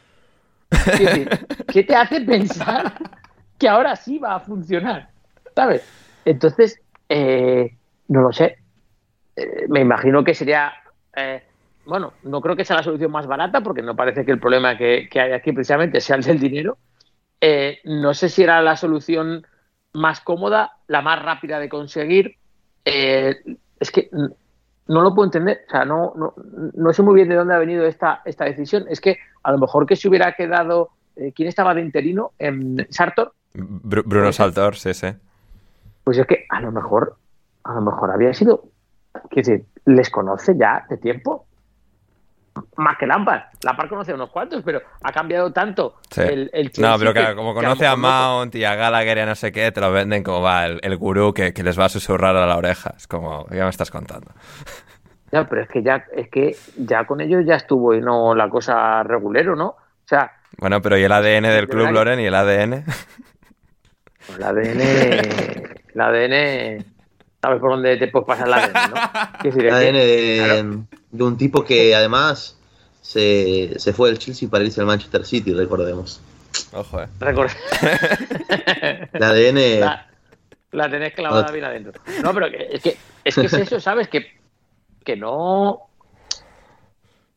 ¿Qué 1.72 1.84
te 1.84 1.94
hace 1.94 2.20
pensar 2.22 2.94
que 3.58 3.68
ahora 3.68 3.96
sí 3.96 4.18
va 4.18 4.36
a 4.36 4.40
funcionar? 4.40 5.10
¿Sabes? 5.54 5.82
Entonces, 6.24 6.80
eh, 7.08 7.76
no 8.08 8.22
lo 8.22 8.32
sé. 8.32 8.58
Eh, 9.36 9.66
me 9.68 9.80
imagino 9.80 10.24
que 10.24 10.34
sería 10.34 10.72
eh, 11.14 11.42
bueno, 11.84 12.14
no 12.24 12.40
creo 12.40 12.56
que 12.56 12.64
sea 12.64 12.76
la 12.76 12.82
solución 12.82 13.12
más 13.12 13.26
barata, 13.26 13.60
porque 13.60 13.82
no 13.82 13.94
parece 13.94 14.24
que 14.24 14.32
el 14.32 14.40
problema 14.40 14.76
que, 14.76 15.08
hay 15.14 15.32
aquí 15.32 15.52
precisamente 15.52 16.00
sea 16.00 16.16
el 16.16 16.24
del 16.24 16.40
dinero. 16.40 16.78
Eh, 17.40 17.78
no 17.84 18.12
sé 18.12 18.28
si 18.28 18.42
era 18.42 18.60
la 18.60 18.76
solución 18.76 19.46
más 19.92 20.20
cómoda, 20.20 20.78
la 20.88 21.00
más 21.02 21.22
rápida 21.22 21.60
de 21.60 21.68
conseguir. 21.68 22.36
Es 22.84 23.90
que 23.92 24.10
no 24.88 25.02
lo 25.02 25.14
puedo 25.14 25.26
entender. 25.26 25.64
O 25.66 25.70
sea, 25.70 25.84
no, 25.84 26.12
no, 26.16 26.34
no, 26.74 26.92
sé 26.92 27.02
muy 27.02 27.14
bien 27.14 27.28
de 27.28 27.34
dónde 27.34 27.54
ha 27.54 27.58
venido 27.58 27.86
esta, 27.86 28.22
esta 28.24 28.44
decisión. 28.44 28.86
Es 28.88 29.00
que 29.00 29.18
a 29.42 29.52
lo 29.52 29.58
mejor 29.58 29.86
que 29.86 29.96
se 29.96 30.08
hubiera 30.08 30.32
quedado. 30.32 30.90
Eh, 31.16 31.32
¿Quién 31.34 31.48
estaba 31.48 31.74
de 31.74 31.80
interino? 31.80 32.32
¿En 32.38 32.86
Sartor? 32.90 33.32
Bruno 33.54 34.32
Saltor, 34.32 34.76
sí, 34.76 34.92
sí. 34.92 35.08
Pues 36.04 36.18
es 36.18 36.26
que 36.26 36.44
a 36.50 36.60
lo 36.60 36.70
mejor, 36.70 37.16
a 37.64 37.74
lo 37.74 37.80
mejor 37.80 38.10
había 38.10 38.34
sido. 38.34 38.64
Decir, 39.34 39.64
¿les 39.86 40.10
conoce 40.10 40.56
ya 40.56 40.84
de 40.90 40.98
tiempo? 40.98 41.46
Más 42.76 42.96
que 42.98 43.06
Lampard. 43.06 43.42
Lampard 43.62 43.88
conoce 43.88 44.12
a 44.12 44.14
unos 44.14 44.30
cuantos, 44.30 44.62
pero 44.64 44.80
ha 45.02 45.12
cambiado 45.12 45.52
tanto 45.52 45.96
el, 46.16 46.50
el 46.52 46.72
No, 46.78 46.98
pero 46.98 47.12
claro, 47.12 47.36
como 47.36 47.54
conoce 47.54 47.86
a, 47.86 47.96
Mount 47.96 48.54
y 48.54 48.64
a 48.64 48.74
Gallagher 48.74 49.18
y 49.18 49.20
a 49.20 49.26
no 49.26 49.34
sé 49.34 49.52
qué, 49.52 49.72
te 49.72 49.80
lo 49.80 49.92
venden 49.92 50.22
como 50.22 50.40
va 50.40 50.66
el, 50.66 50.96
gurú 50.96 51.32
que, 51.32 51.52
que, 51.52 51.62
les 51.62 51.78
va 51.78 51.86
a 51.86 51.88
susurrar 51.88 52.36
a 52.36 52.46
la 52.46 52.56
oreja. 52.56 52.94
Es 52.96 53.06
como, 53.06 53.46
ya 53.50 53.64
me 53.64 53.70
estás 53.70 53.90
contando. 53.90 54.32
Ya, 55.32 55.44
pero 55.44 55.62
es 55.62 55.68
que 55.68 55.82
ya, 55.82 56.04
es 56.12 56.28
que 56.30 56.56
ya 56.76 57.04
con 57.04 57.20
ellos 57.20 57.44
ya 57.44 57.56
estuvo 57.56 57.94
y 57.94 58.00
no 58.00 58.34
la 58.34 58.48
cosa 58.48 59.02
regulero, 59.02 59.56
¿no? 59.56 59.66
O 59.68 60.08
sea. 60.08 60.32
Bueno, 60.58 60.80
pero 60.80 60.96
¿y 60.96 61.02
el 61.02 61.12
ADN 61.12 61.42
del 61.42 61.68
club, 61.68 61.90
Loren? 61.90 62.20
¿Y 62.20 62.26
el 62.26 62.34
ADN? 62.34 62.84
El 64.36 64.42
ADN. 64.42 64.80
El 65.94 66.00
ADN. 66.00 66.84
¿Sabes 67.42 67.60
por 67.60 67.70
dónde 67.70 67.96
te 67.96 68.08
puedes 68.08 68.26
pasar 68.26 68.46
el 68.46 68.54
ADN, 68.54 68.72
no? 68.94 69.60
el 69.60 69.70
ADN 69.70 69.94
de, 69.94 70.78
de, 71.16 71.24
un 71.24 71.36
tipo 71.36 71.64
que 71.64 71.94
además 71.94 72.58
se, 73.00 73.78
se, 73.78 73.92
fue 73.92 74.08
del 74.08 74.18
Chelsea 74.18 74.48
para 74.48 74.64
irse 74.64 74.80
al 74.80 74.86
Manchester 74.86 75.24
City, 75.24 75.54
recordemos. 75.54 76.20
Ojo, 76.72 77.02
eh. 77.02 77.08
el 77.20 77.28
ADN. 79.22 79.80
La, 79.80 80.06
la 80.72 80.90
tenés 80.90 81.14
clavada 81.14 81.50
bien 81.52 81.64
adentro. 81.64 81.92
No, 82.22 82.34
pero 82.34 82.50
que, 82.50 82.68
es, 82.72 82.82
que, 82.82 82.96
es 83.24 83.34
que 83.34 83.46
es 83.46 83.52
eso, 83.52 83.80
¿sabes? 83.80 84.08
Que, 84.08 84.26
que 85.04 85.16
no. 85.16 85.82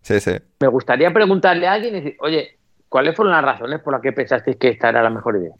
Sí, 0.01 0.19
sí. 0.19 0.31
Me 0.59 0.67
gustaría 0.67 1.13
preguntarle 1.13 1.67
a 1.67 1.73
alguien 1.73 1.95
y 1.95 2.01
decir, 2.01 2.17
oye, 2.21 2.57
¿cuáles 2.87 3.15
fueron 3.15 3.33
las 3.33 3.43
razones 3.43 3.81
por 3.81 3.93
las 3.93 4.01
que 4.01 4.11
pensasteis 4.11 4.57
que 4.57 4.69
esta 4.69 4.89
era 4.89 5.03
la 5.03 5.09
mejor 5.09 5.37
idea? 5.37 5.53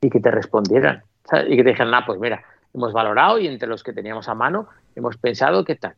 Y 0.00 0.10
que 0.10 0.20
te 0.20 0.30
respondieran. 0.30 1.02
¿sabes? 1.24 1.46
Y 1.50 1.56
que 1.56 1.64
te 1.64 1.70
dijeran, 1.70 1.94
ah, 1.94 2.04
pues 2.06 2.20
mira, 2.20 2.44
hemos 2.72 2.92
valorado 2.92 3.38
y 3.38 3.46
entre 3.46 3.68
los 3.68 3.82
que 3.82 3.92
teníamos 3.92 4.28
a 4.28 4.34
mano 4.34 4.68
hemos 4.94 5.16
pensado 5.16 5.64
que 5.64 5.76
tal. 5.76 5.94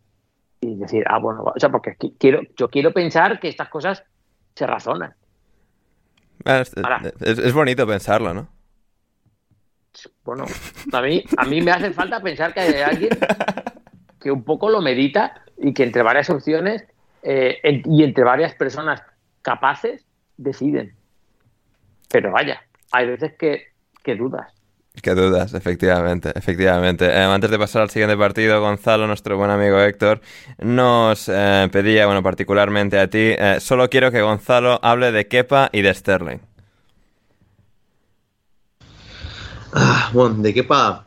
Y 0.61 0.77
decir, 0.77 1.05
ah, 1.07 1.19
bueno, 1.19 1.43
o 1.43 1.59
sea, 1.59 1.71
porque 1.71 1.97
quiero, 2.19 2.43
yo 2.57 2.69
quiero 2.69 2.93
pensar 2.93 3.41
que 3.41 3.49
estas 3.49 3.69
cosas 3.69 4.05
se 4.55 4.67
razonan. 4.67 5.15
Es, 6.45 6.73
es, 7.21 7.53
bonito 7.53 7.87
pensarlo, 7.87 8.35
¿no? 8.35 8.49
Bueno, 10.25 10.45
a 10.93 11.03
mí, 11.03 11.25
a 11.37 11.45
mí 11.45 11.61
me 11.61 11.71
hace 11.71 11.93
falta 11.93 12.21
pensar 12.21 12.55
que 12.55 12.61
hay 12.61 12.75
alguien 12.83 13.11
que 14.21 14.31
un 14.31 14.45
poco 14.45 14.71
lo 14.71 14.81
medita 14.81 15.43
y 15.59 15.75
que 15.75 15.83
entre 15.83 16.03
varias 16.03 16.31
opciones 16.31 16.85
eh, 17.23 17.83
y 17.85 18.05
entre 18.05 18.25
varias 18.25 18.55
personas 18.55 19.03
capaces 19.43 20.07
deciden. 20.37 20.95
Pero 22.09 22.33
vaya, 22.33 22.63
hay 22.93 23.07
veces 23.07 23.35
que, 23.39 23.65
que 24.03 24.17
dudas. 24.17 24.60
Qué 25.03 25.15
dudas, 25.15 25.55
efectivamente, 25.55 26.33
efectivamente. 26.35 27.07
Eh, 27.07 27.23
antes 27.23 27.51
de 27.51 27.59
pasar 27.59 27.83
al 27.83 27.91
siguiente 27.91 28.17
partido, 28.17 28.61
Gonzalo, 28.61 29.07
nuestro 29.07 29.37
buen 29.37 29.51
amigo 29.51 29.81
Héctor, 29.81 30.21
nos 30.59 31.29
eh, 31.29 31.69
pedía, 31.73 32.07
bueno, 32.07 32.23
particularmente 32.23 32.99
a 32.99 33.09
ti, 33.09 33.19
eh, 33.39 33.59
solo 33.61 33.89
quiero 33.89 34.11
que 34.11 34.21
Gonzalo 34.21 34.79
hable 34.83 35.13
de 35.13 35.27
Kepa 35.27 35.71
y 35.73 35.83
de 35.83 35.95
Sterling. 35.95 36.39
Ah, 39.73 40.11
bueno, 40.13 40.35
de 40.43 40.53
Kepa, 40.53 41.07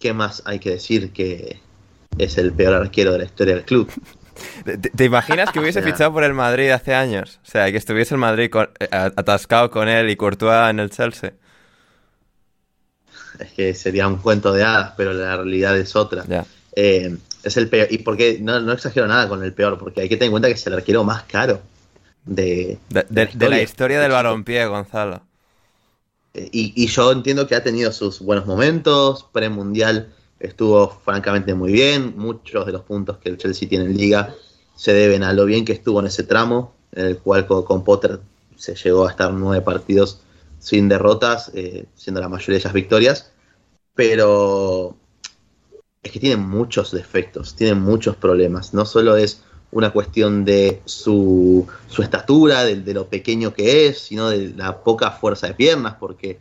¿qué 0.00 0.14
más 0.14 0.42
hay 0.46 0.58
que 0.58 0.70
decir 0.70 1.12
que 1.12 1.60
es 2.18 2.38
el 2.38 2.52
peor 2.52 2.74
arquero 2.74 3.12
de 3.12 3.18
la 3.18 3.24
historia 3.24 3.54
del 3.54 3.64
club? 3.64 3.88
¿Te, 4.96 5.04
imaginas 5.04 5.52
que 5.52 5.60
hubiese 5.60 5.82
fichado 5.82 6.12
por 6.12 6.24
el 6.24 6.32
Madrid 6.32 6.70
hace 6.70 6.94
años? 6.94 7.38
O 7.44 7.46
sea, 7.46 7.70
que 7.70 7.76
estuviese 7.76 8.14
el 8.14 8.20
Madrid 8.20 8.50
atascado 8.90 9.70
con 9.70 9.88
él 9.88 10.10
y 10.10 10.16
Courtois 10.16 10.70
en 10.70 10.80
el 10.80 10.90
Chelsea 10.90 11.34
es 13.38 13.52
que 13.52 13.74
sería 13.74 14.06
un 14.06 14.16
cuento 14.16 14.52
de 14.52 14.64
hadas, 14.64 14.94
pero 14.96 15.12
la 15.12 15.36
realidad 15.36 15.76
es 15.78 15.96
otra. 15.96 16.24
Eh, 16.74 17.16
es 17.42 17.56
el 17.56 17.68
peor. 17.68 17.88
Y 17.90 17.98
porque 17.98 18.38
no, 18.40 18.60
no, 18.60 18.72
exagero 18.72 19.06
nada 19.06 19.28
con 19.28 19.42
el 19.42 19.52
peor, 19.52 19.78
porque 19.78 20.02
hay 20.02 20.08
que 20.08 20.16
tener 20.16 20.26
en 20.26 20.32
cuenta 20.32 20.48
que 20.48 20.54
es 20.54 20.66
el 20.66 20.74
arquero 20.74 21.04
más 21.04 21.24
caro 21.24 21.60
de, 22.24 22.78
de, 22.88 23.48
la, 23.48 23.60
historia. 23.60 24.00
del 24.00 24.12
balompié, 24.12 24.66
Gonzalo. 24.66 25.22
Eh, 26.34 26.48
y, 26.52 26.86
yo 26.86 27.12
entiendo 27.12 27.46
que 27.46 27.54
ha 27.54 27.62
tenido 27.62 27.92
sus 27.92 28.20
buenos 28.20 28.46
momentos. 28.46 29.26
Premundial 29.32 30.12
estuvo 30.38 30.88
francamente 31.04 31.54
muy 31.54 31.72
bien. 31.72 32.14
Muchos 32.16 32.64
de 32.66 32.72
los 32.72 32.82
puntos 32.82 33.18
que 33.18 33.28
el 33.28 33.38
Chelsea 33.38 33.68
tiene 33.68 33.86
en 33.86 33.96
liga 33.96 34.34
se 34.74 34.92
deben 34.92 35.22
a 35.22 35.32
lo 35.32 35.44
bien 35.44 35.64
que 35.64 35.72
estuvo 35.72 36.00
en 36.00 36.06
ese 36.06 36.22
tramo, 36.22 36.74
en 36.92 37.06
el 37.06 37.18
cual 37.18 37.46
con 37.46 37.84
Potter 37.84 38.20
se 38.56 38.74
llegó 38.74 39.06
a 39.06 39.10
estar 39.10 39.32
nueve 39.32 39.62
partidos 39.62 40.20
sin 40.62 40.88
derrotas, 40.88 41.50
eh, 41.54 41.86
siendo 41.96 42.20
la 42.20 42.28
mayoría 42.28 42.54
de 42.54 42.58
ellas 42.60 42.72
victorias, 42.72 43.32
pero 43.96 44.96
es 46.00 46.12
que 46.12 46.20
tiene 46.20 46.36
muchos 46.36 46.92
defectos, 46.92 47.56
tiene 47.56 47.74
muchos 47.74 48.14
problemas. 48.14 48.72
No 48.72 48.84
solo 48.84 49.16
es 49.16 49.42
una 49.72 49.90
cuestión 49.90 50.44
de 50.44 50.80
su, 50.84 51.66
su 51.88 52.02
estatura, 52.02 52.62
de, 52.64 52.94
lo 52.94 53.08
pequeño 53.08 53.52
que 53.52 53.88
es, 53.88 53.98
sino 53.98 54.30
de 54.30 54.50
la 54.50 54.84
poca 54.84 55.10
fuerza 55.10 55.48
de 55.48 55.54
piernas, 55.54 55.96
porque, 55.98 56.38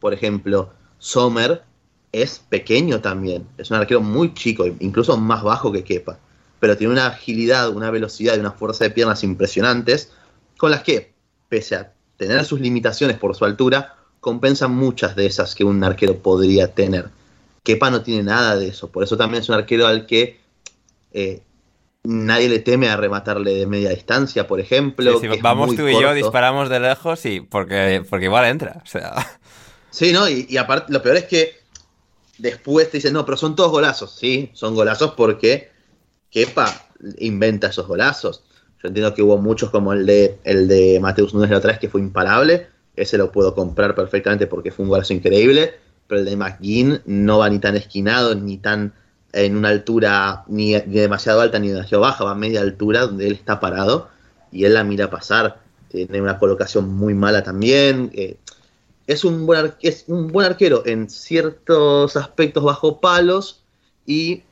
por 0.00 0.12
ejemplo, 0.14 0.70
Sommer 0.98 1.62
es 2.10 2.40
pequeño 2.40 3.00
también, 3.00 3.46
es 3.56 3.70
un 3.70 3.76
arquero 3.76 4.00
muy 4.00 4.34
chico, 4.34 4.66
incluso 4.80 5.16
más 5.16 5.44
bajo 5.44 5.70
que 5.70 5.84
Kepa, 5.84 6.18
pero 6.58 6.76
tiene 6.76 6.92
una 6.92 7.06
agilidad, 7.06 7.70
una 7.70 7.92
velocidad 7.92 8.36
y 8.36 8.40
una 8.40 8.50
fuerza 8.50 8.82
de 8.82 8.90
piernas 8.90 9.22
impresionantes, 9.22 10.10
con 10.58 10.72
las 10.72 10.82
que, 10.82 11.14
pese 11.48 11.76
a 11.76 11.92
tener 12.20 12.44
sus 12.44 12.60
limitaciones 12.60 13.16
por 13.16 13.34
su 13.34 13.46
altura, 13.46 13.96
compensan 14.20 14.72
muchas 14.72 15.16
de 15.16 15.24
esas 15.24 15.54
que 15.54 15.64
un 15.64 15.82
arquero 15.82 16.18
podría 16.18 16.74
tener. 16.74 17.08
Kepa 17.62 17.88
no 17.90 18.02
tiene 18.02 18.24
nada 18.24 18.56
de 18.56 18.68
eso, 18.68 18.92
por 18.92 19.02
eso 19.02 19.16
también 19.16 19.42
es 19.42 19.48
un 19.48 19.54
arquero 19.54 19.86
al 19.86 20.04
que 20.04 20.38
eh, 21.12 21.40
nadie 22.02 22.50
le 22.50 22.58
teme 22.58 22.90
a 22.90 22.98
rematarle 22.98 23.54
de 23.54 23.66
media 23.66 23.88
distancia, 23.88 24.46
por 24.46 24.60
ejemplo. 24.60 25.18
vamos 25.40 25.74
tú 25.74 25.88
y 25.88 25.98
yo, 25.98 26.12
disparamos 26.12 26.68
de 26.68 26.80
lejos 26.80 27.24
y 27.24 27.40
porque, 27.40 28.04
porque 28.10 28.26
igual 28.26 28.44
entra. 28.44 28.82
O 28.84 28.86
sea. 28.86 29.14
Sí, 29.90 30.12
¿no? 30.12 30.28
Y, 30.28 30.56
aparte, 30.58 30.92
lo 30.92 31.02
peor 31.02 31.16
es 31.16 31.24
que 31.24 31.54
después 32.36 32.90
te 32.90 32.98
dicen, 32.98 33.14
no, 33.14 33.24
pero 33.24 33.38
son 33.38 33.56
todos 33.56 33.70
golazos. 33.70 34.14
Sí, 34.14 34.50
son 34.52 34.74
golazos 34.74 35.14
porque 35.16 35.70
Kepa 36.30 36.86
inventa 37.18 37.68
esos 37.68 37.86
golazos. 37.86 38.44
Yo 38.82 38.88
entiendo 38.88 39.14
que 39.14 39.22
hubo 39.22 39.36
muchos 39.36 39.70
como 39.70 39.92
el 39.92 40.06
de, 40.06 40.38
el 40.44 40.66
de 40.66 40.98
Mateus 41.00 41.34
Núñez 41.34 41.52
otra 41.52 41.72
vez 41.72 41.80
que 41.80 41.90
fue 41.90 42.00
imparable. 42.00 42.68
Ese 42.96 43.18
lo 43.18 43.30
puedo 43.30 43.54
comprar 43.54 43.94
perfectamente 43.94 44.46
porque 44.46 44.70
fue 44.70 44.84
un 44.84 44.88
golazo 44.88 45.12
increíble. 45.12 45.74
Pero 46.06 46.20
el 46.20 46.24
de 46.24 46.36
McGinn 46.36 47.00
no 47.04 47.38
va 47.38 47.50
ni 47.50 47.58
tan 47.58 47.76
esquinado, 47.76 48.34
ni 48.34 48.56
tan 48.56 48.94
en 49.32 49.56
una 49.56 49.68
altura 49.68 50.44
ni, 50.48 50.72
demasiado 50.72 51.40
alta 51.40 51.58
ni 51.58 51.68
demasiado 51.68 52.02
baja. 52.02 52.24
Va 52.24 52.32
a 52.32 52.34
media 52.34 52.62
altura 52.62 53.02
donde 53.02 53.26
él 53.26 53.34
está 53.34 53.60
parado 53.60 54.08
y 54.50 54.64
él 54.64 54.74
la 54.74 54.82
mira 54.82 55.10
pasar. 55.10 55.60
Tiene 55.88 56.20
una 56.20 56.38
colocación 56.38 56.88
muy 56.88 57.14
mala 57.14 57.42
también. 57.42 58.10
Es, 59.06 59.24
un 59.24 59.44
buen 59.44 59.74
es 59.82 60.04
un 60.06 60.28
buen 60.28 60.46
arquero 60.46 60.84
en 60.86 61.10
ciertos 61.10 62.16
aspectos 62.16 62.64
bajo 62.64 63.00
palos 63.00 63.62
y 64.06 64.42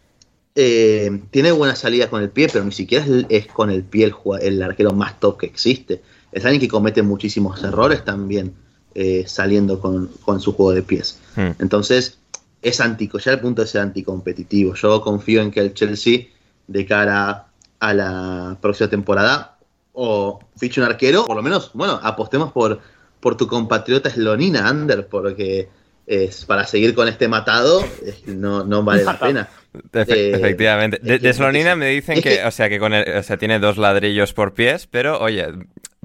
eh, 0.60 1.22
tiene 1.30 1.52
buena 1.52 1.76
salida 1.76 2.10
con 2.10 2.20
el 2.20 2.30
pie, 2.30 2.48
pero 2.52 2.64
ni 2.64 2.72
siquiera 2.72 3.06
es, 3.28 3.46
con 3.46 3.70
el 3.70 3.84
pie 3.84 4.12
el, 4.40 4.60
arquero 4.60 4.90
más 4.90 5.20
top 5.20 5.38
que 5.38 5.46
existe. 5.46 6.02
Es 6.32 6.44
alguien 6.44 6.60
que 6.60 6.66
comete 6.66 7.00
muchísimos 7.00 7.62
errores 7.62 8.04
también 8.04 8.54
eh, 8.96 9.22
saliendo 9.28 9.78
con, 9.78 10.10
su 10.40 10.52
juego 10.54 10.72
de 10.72 10.82
pies. 10.82 11.20
Hmm. 11.36 11.50
Entonces, 11.60 12.18
es 12.60 12.80
antico, 12.80 13.20
ya 13.20 13.34
el 13.34 13.38
punto 13.38 13.64
ser 13.64 13.82
anticompetitivo. 13.82 14.74
Yo 14.74 15.00
confío 15.00 15.42
en 15.42 15.52
que 15.52 15.60
el 15.60 15.74
Chelsea, 15.74 16.26
de 16.66 16.84
cara 16.84 17.46
a 17.78 17.94
la 17.94 18.58
próxima 18.60 18.90
temporada, 18.90 19.58
o 19.92 20.40
fiche 20.56 20.80
un 20.80 20.88
arquero, 20.88 21.24
por 21.24 21.36
lo 21.36 21.42
menos, 21.44 21.70
bueno, 21.72 22.00
apostemos 22.02 22.50
por, 22.50 22.80
por 23.20 23.36
tu 23.36 23.46
compatriota 23.46 24.10
Slonina 24.10 24.68
Ander, 24.68 25.06
porque 25.06 25.68
es, 26.04 26.44
para 26.46 26.66
seguir 26.66 26.96
con 26.96 27.06
este 27.06 27.28
matado 27.28 27.80
no, 28.26 28.64
no 28.64 28.82
vale 28.82 29.04
la 29.04 29.20
pena. 29.20 29.48
Eh, 29.74 30.32
efectivamente. 30.34 30.98
De, 31.02 31.32
Slonina 31.32 31.76
me 31.76 31.88
dicen 31.88 32.20
que, 32.22 32.42
o 32.46 32.50
sea, 32.50 32.68
que 32.68 32.78
con 32.78 32.92
o 32.92 33.22
sea, 33.22 33.36
tiene 33.36 33.58
dos 33.58 33.76
ladrillos 33.76 34.32
por 34.32 34.54
pies, 34.54 34.86
pero 34.86 35.20
oye, 35.20 35.46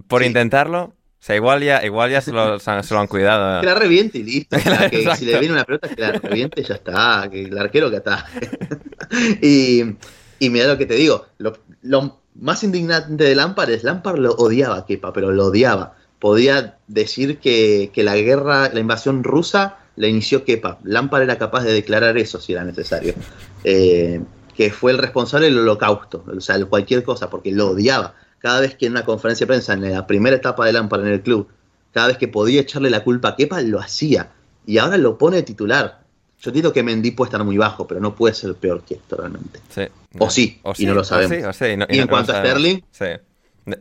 por 0.08 0.24
intentarlo, 0.24 0.82
o 1.24 1.26
sea, 1.26 1.38
igual 1.38 1.64
ya, 1.64 1.84
igual 1.86 2.12
ya 2.12 2.22
se 2.22 2.32
lo, 2.32 2.60
se 2.60 2.94
lo 2.94 3.00
han 3.00 3.08
cuidado. 3.08 3.62
Que 3.62 3.68
la 3.68 3.76
reviente 3.76 4.18
y 4.18 4.24
listo. 4.24 4.58
que 4.90 5.10
si 5.18 5.26
le 5.26 5.40
viene 5.40 5.54
una 5.54 5.64
pelota, 5.64 5.88
que 5.88 6.02
la 6.02 6.12
reviente 6.12 6.62
y 6.62 6.66
ya 6.66 6.76
está. 6.76 7.30
Que 7.32 7.44
el 7.44 7.58
arquero 7.58 7.90
que 7.90 7.98
está. 7.98 8.26
y, 9.42 9.84
y 10.40 10.50
mira 10.50 10.68
lo 10.68 10.78
que 10.78 10.86
te 10.86 10.96
digo. 10.96 11.28
Lo, 11.38 12.22
más 12.36 12.64
indignante 12.64 13.24
de 13.24 13.36
Lampard 13.36 13.70
es 13.70 13.84
Lampard 13.84 14.18
lo 14.18 14.34
odiaba 14.34 14.78
a 14.78 14.86
Kepa, 14.86 15.14
pero 15.14 15.32
lo 15.32 15.46
odiaba. 15.46 15.96
Podía 16.20 16.78
decir 16.88 17.38
que, 17.38 17.92
que 17.94 18.04
la 18.04 18.16
guerra, 18.16 18.70
la 18.74 18.80
invasión 18.80 19.24
rusa 19.24 19.83
la 19.96 20.08
inició 20.08 20.44
Kepa. 20.44 20.80
Lampard 20.84 21.24
era 21.24 21.38
capaz 21.38 21.64
de 21.64 21.74
declarar 21.74 22.18
eso 22.18 22.40
si 22.40 22.54
era 22.54 22.64
necesario. 22.64 23.14
Eh, 23.64 24.22
que 24.56 24.70
fue 24.72 24.92
el 24.92 24.98
responsable 25.00 25.48
del 25.48 25.58
holocausto, 25.60 26.24
o 26.36 26.40
sea, 26.42 26.64
cualquier 26.66 27.04
cosa, 27.04 27.30
porque 27.30 27.52
lo 27.52 27.70
odiaba. 27.72 28.14
Cada 28.40 28.60
vez 28.62 28.76
que 28.76 28.86
en 28.86 28.92
una 28.92 29.06
conferencia 29.06 29.46
de 29.46 29.48
prensa, 29.48 29.74
en 29.74 29.92
la 29.92 30.06
primera 30.06 30.36
etapa 30.36 30.66
de 30.66 30.74
Lampard 30.74 31.02
en 31.08 31.14
el 31.14 31.22
club, 31.22 31.48
cada 31.92 32.08
vez 32.08 32.18
que 32.18 32.28
podía 32.28 32.62
echarle 32.62 32.90
la 32.90 33.04
culpa 33.04 33.30
a 33.30 33.36
Kepa, 33.36 33.62
lo 33.62 33.80
hacía. 33.80 34.32
Y 34.66 34.78
ahora 34.78 34.98
lo 34.98 35.18
pone 35.18 35.42
titular. 35.44 36.02
Yo 36.42 36.52
digo 36.52 36.74
que 36.74 36.84
Mendy 36.84 37.12
puede 37.12 37.30
estar 37.30 37.44
muy 37.44 37.58
bajo, 37.58 37.88
pero 37.88 38.00
no 38.02 38.16
puede 38.16 38.34
ser 38.36 38.54
peor 38.56 38.84
que 38.84 38.96
esto 38.96 39.16
realmente. 39.16 39.60
Sí. 39.70 39.84
O 40.20 40.30
sí, 40.30 40.60
O 40.64 40.74
y 40.78 40.86
no 40.86 40.94
lo 40.94 41.04
sabemos. 41.04 41.32
o 41.32 41.36
sí, 41.40 41.44
o 41.46 41.54
sí, 41.54 41.78
no- 41.78 41.86
y, 41.90 41.96
en 41.96 42.02
no 42.02 42.08
cuanto 42.10 42.34
a. 42.34 42.40
Sterling, 42.40 42.82
Sí. 42.92 43.06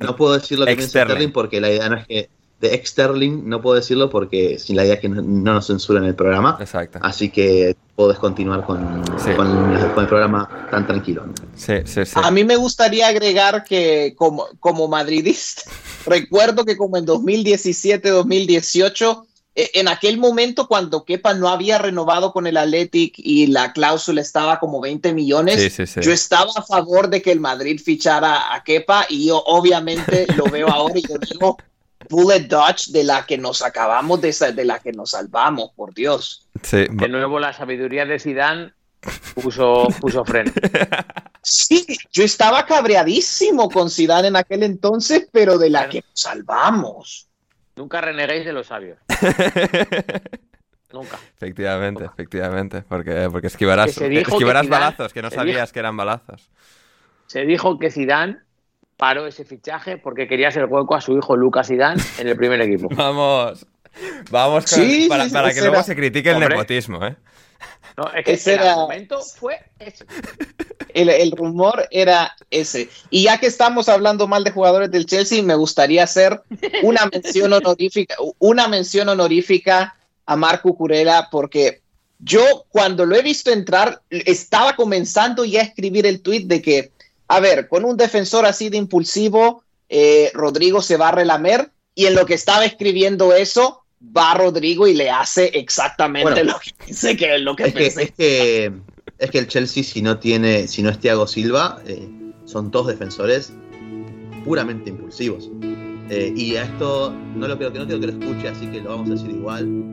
no 0.00 0.16
puedo 0.16 0.34
decir 0.34 0.58
lo 0.58 0.66
que. 0.66 0.80
Sterling 0.80 1.32
porque 1.32 1.60
la 1.60 1.70
idea 1.70 1.88
no 1.88 1.96
es 1.96 2.06
que. 2.06 2.30
De 2.62 2.74
ex 2.74 2.90
Sterling 2.90 3.42
no 3.48 3.60
puedo 3.60 3.74
decirlo 3.76 4.08
porque 4.08 4.56
sin 4.58 4.76
la 4.76 4.84
idea 4.84 4.94
es 4.94 5.00
que 5.00 5.08
no, 5.08 5.20
no 5.20 5.54
nos 5.54 5.66
censuren 5.66 6.04
el 6.04 6.14
programa. 6.14 6.56
Exacto. 6.60 7.00
Así 7.02 7.28
que 7.28 7.76
puedes 7.96 8.18
continuar 8.18 8.64
con, 8.64 9.02
Sí. 9.18 9.30
con, 9.36 9.48
con 9.94 10.02
el 10.04 10.08
programa 10.08 10.68
tan 10.70 10.86
tranquilo. 10.86 11.26
¿no? 11.26 11.34
Sí, 11.56 11.74
sí, 11.84 12.04
sí. 12.06 12.12
A 12.14 12.30
mí 12.30 12.44
me 12.44 12.56
gustaría 12.56 13.08
agregar 13.08 13.64
que 13.64 14.14
como, 14.16 14.46
como 14.60 14.86
madridista, 14.88 15.62
recuerdo 16.06 16.64
que 16.64 16.76
como 16.76 16.96
en 16.96 17.04
2017-2018, 17.06 19.24
eh, 19.54 19.70
en 19.74 19.88
aquel 19.88 20.16
momento 20.18 20.66
cuando 20.66 21.04
Kepa 21.04 21.34
no 21.34 21.48
había 21.48 21.76
renovado 21.78 22.32
con 22.32 22.46
el 22.46 22.56
Athletic 22.56 23.14
y 23.18 23.48
la 23.48 23.72
cláusula 23.72 24.20
estaba 24.22 24.58
como 24.58 24.80
20 24.80 25.12
millones, 25.12 25.60
Sí, 25.60 25.68
sí, 25.68 25.86
sí. 25.86 26.00
yo 26.00 26.12
estaba 26.12 26.50
a 26.56 26.62
favor 26.62 27.08
de 27.10 27.20
que 27.20 27.32
el 27.32 27.40
Madrid 27.40 27.78
fichara 27.84 28.54
a 28.54 28.64
Kepa 28.64 29.04
y 29.08 29.26
yo 29.26 29.42
obviamente 29.46 30.26
lo 30.36 30.44
veo 30.44 30.68
ahora 30.68 30.94
y 30.98 31.02
yo 31.02 31.16
digo, 31.18 31.58
bullet 32.08 32.40
dodge 32.48 32.90
de 32.92 33.04
la 33.04 33.24
que 33.26 33.38
nos 33.38 33.62
acabamos 33.62 34.20
de, 34.20 34.32
de 34.54 34.64
la 34.64 34.78
que 34.78 34.92
nos 34.92 35.10
salvamos, 35.10 35.70
por 35.76 35.92
Dios. 35.94 36.48
Sí, 36.62 36.86
De 36.90 37.08
nuevo, 37.08 37.38
la 37.40 37.52
sabiduría 37.52 38.04
de 38.06 38.18
Zidane 38.18 38.72
puso, 39.34 39.88
puso 40.00 40.24
freno. 40.24 40.52
Sí, 41.42 41.84
yo 42.12 42.22
estaba 42.24 42.64
cabreadísimo 42.66 43.68
con 43.70 43.90
Zidane 43.90 44.28
en 44.28 44.36
aquel 44.36 44.62
entonces, 44.62 45.28
pero 45.32 45.58
de 45.58 45.70
la 45.70 45.88
que 45.88 45.98
nos 46.08 46.20
salvamos. 46.20 47.28
Nunca 47.74 48.00
reneguéis 48.00 48.44
de 48.44 48.52
los 48.52 48.66
sabios. 48.66 48.98
Nunca. 50.92 51.18
Efectivamente, 51.36 52.04
efectivamente. 52.04 52.82
Porque, 52.82 53.28
porque 53.30 53.46
esquivarás, 53.46 53.98
Que 53.98 54.08
que 54.10 54.20
esquivarás 54.20 54.66
Zidane- 54.66 54.68
balazos, 54.70 55.12
que 55.12 55.22
no 55.22 55.30
sabías 55.30 55.68
dijo- 55.68 55.72
que 55.72 55.78
eran 55.80 55.96
balazos. 55.96 56.50
Se 57.26 57.46
dijo 57.46 57.78
que 57.78 57.90
Zidane 57.90 58.38
paró 59.02 59.26
ese 59.26 59.44
fichaje 59.44 59.96
porque 59.98 60.28
quería 60.28 60.46
hacer 60.46 60.66
hueco 60.66 60.94
a 60.94 61.00
su 61.00 61.18
hijo 61.18 61.34
Lucas 61.34 61.66
Zidane 61.66 62.00
en 62.18 62.28
el 62.28 62.36
primer 62.36 62.60
equipo. 62.60 62.88
Vamos. 62.94 63.66
Vamos 64.30 64.64
con- 64.66 64.78
Sí, 64.78 65.06
para, 65.08 65.24
que 65.52 65.58
luego 65.58 65.74
era- 65.74 65.82
se 65.82 65.96
critique 65.96 66.28
el 66.30 66.36
Hombre. 66.36 66.50
nepotismo, 66.50 67.04
¿eh? 67.04 67.16
No, 67.96 68.04
es 68.14 68.24
que 68.24 68.34
Ese 68.34 68.54
el 68.54 68.60
era- 68.60 68.74
argumento 68.74 69.20
fue 69.20 69.58
ese. 69.80 70.04
El, 70.94 71.08
el 71.08 71.32
rumor 71.32 71.88
era 71.90 72.32
ese. 72.48 72.88
Y 73.10 73.24
ya 73.24 73.38
que 73.40 73.46
estamos 73.46 73.88
hablando 73.88 74.28
mal 74.28 74.44
de 74.44 74.52
jugadores 74.52 74.88
del 74.92 75.04
Chelsea, 75.06 75.42
me 75.42 75.56
gustaría 75.56 76.04
hacer 76.04 76.40
una 76.84 77.04
mención 77.12 77.52
honorífica, 77.58 78.14
una 78.38 78.68
mención 78.68 79.08
honorífica 79.08 79.96
a 80.26 80.36
Marco 80.36 80.76
Curela, 80.76 81.26
porque 81.28 81.80
yo 82.20 82.66
cuando 82.68 83.04
lo 83.04 83.16
he 83.16 83.22
visto 83.22 83.50
entrar, 83.50 84.00
estaba 84.10 84.76
comenzando 84.76 85.44
ya 85.44 85.58
a 85.60 85.64
escribir 85.64 86.06
el 86.06 86.22
tweet 86.22 86.44
de 86.44 86.62
que, 86.62 86.92
a 87.28 87.40
ver, 87.40 87.68
con 87.68 87.84
un 87.84 87.96
defensor 87.96 88.46
así 88.46 88.68
de 88.68 88.76
impulsivo, 88.76 89.64
eh, 89.88 90.30
Rodrigo 90.34 90.82
se 90.82 90.96
va 90.96 91.08
a 91.08 91.12
relamer, 91.12 91.70
y 91.94 92.06
en 92.06 92.14
lo 92.14 92.24
que 92.26 92.34
estaba 92.34 92.64
escribiendo 92.64 93.34
eso, 93.34 93.82
va 94.16 94.34
Rodrigo 94.34 94.86
y 94.86 94.94
le 94.94 95.10
hace 95.10 95.46
exactamente 95.58 96.30
Bueno. 96.32 96.52
lo 96.52 96.58
que 96.58 96.70
pensé 96.86 97.16
que 97.16 97.38
lo 97.38 97.54
que 97.54 97.64
Es 97.64 97.72
que, 97.72 97.78
pensé. 97.78 98.02
es 98.02 98.10
que 98.12 98.72
es 99.18 99.30
que 99.30 99.38
el 99.38 99.46
Chelsea 99.46 99.84
si 99.84 100.02
no 100.02 100.18
tiene, 100.18 100.66
si 100.66 100.82
no 100.82 100.90
es 100.90 100.98
Thiago 100.98 101.26
Silva, 101.28 101.80
eh, 101.86 102.08
son 102.44 102.70
todos 102.70 102.88
defensores 102.88 103.52
puramente 104.44 104.90
impulsivos. 104.90 105.48
Eh, 106.10 106.32
y 106.36 106.56
a 106.56 106.64
esto 106.64 107.14
no 107.36 107.46
lo 107.46 107.56
quiero 107.56 107.72
que 107.72 107.78
no 107.78 107.86
quiero 107.86 108.00
que 108.00 108.06
lo 108.08 108.12
escuche, 108.18 108.48
así 108.48 108.66
que 108.66 108.80
lo 108.80 108.90
vamos 108.90 109.08
a 109.10 109.12
decir 109.12 109.30
igual. 109.30 109.92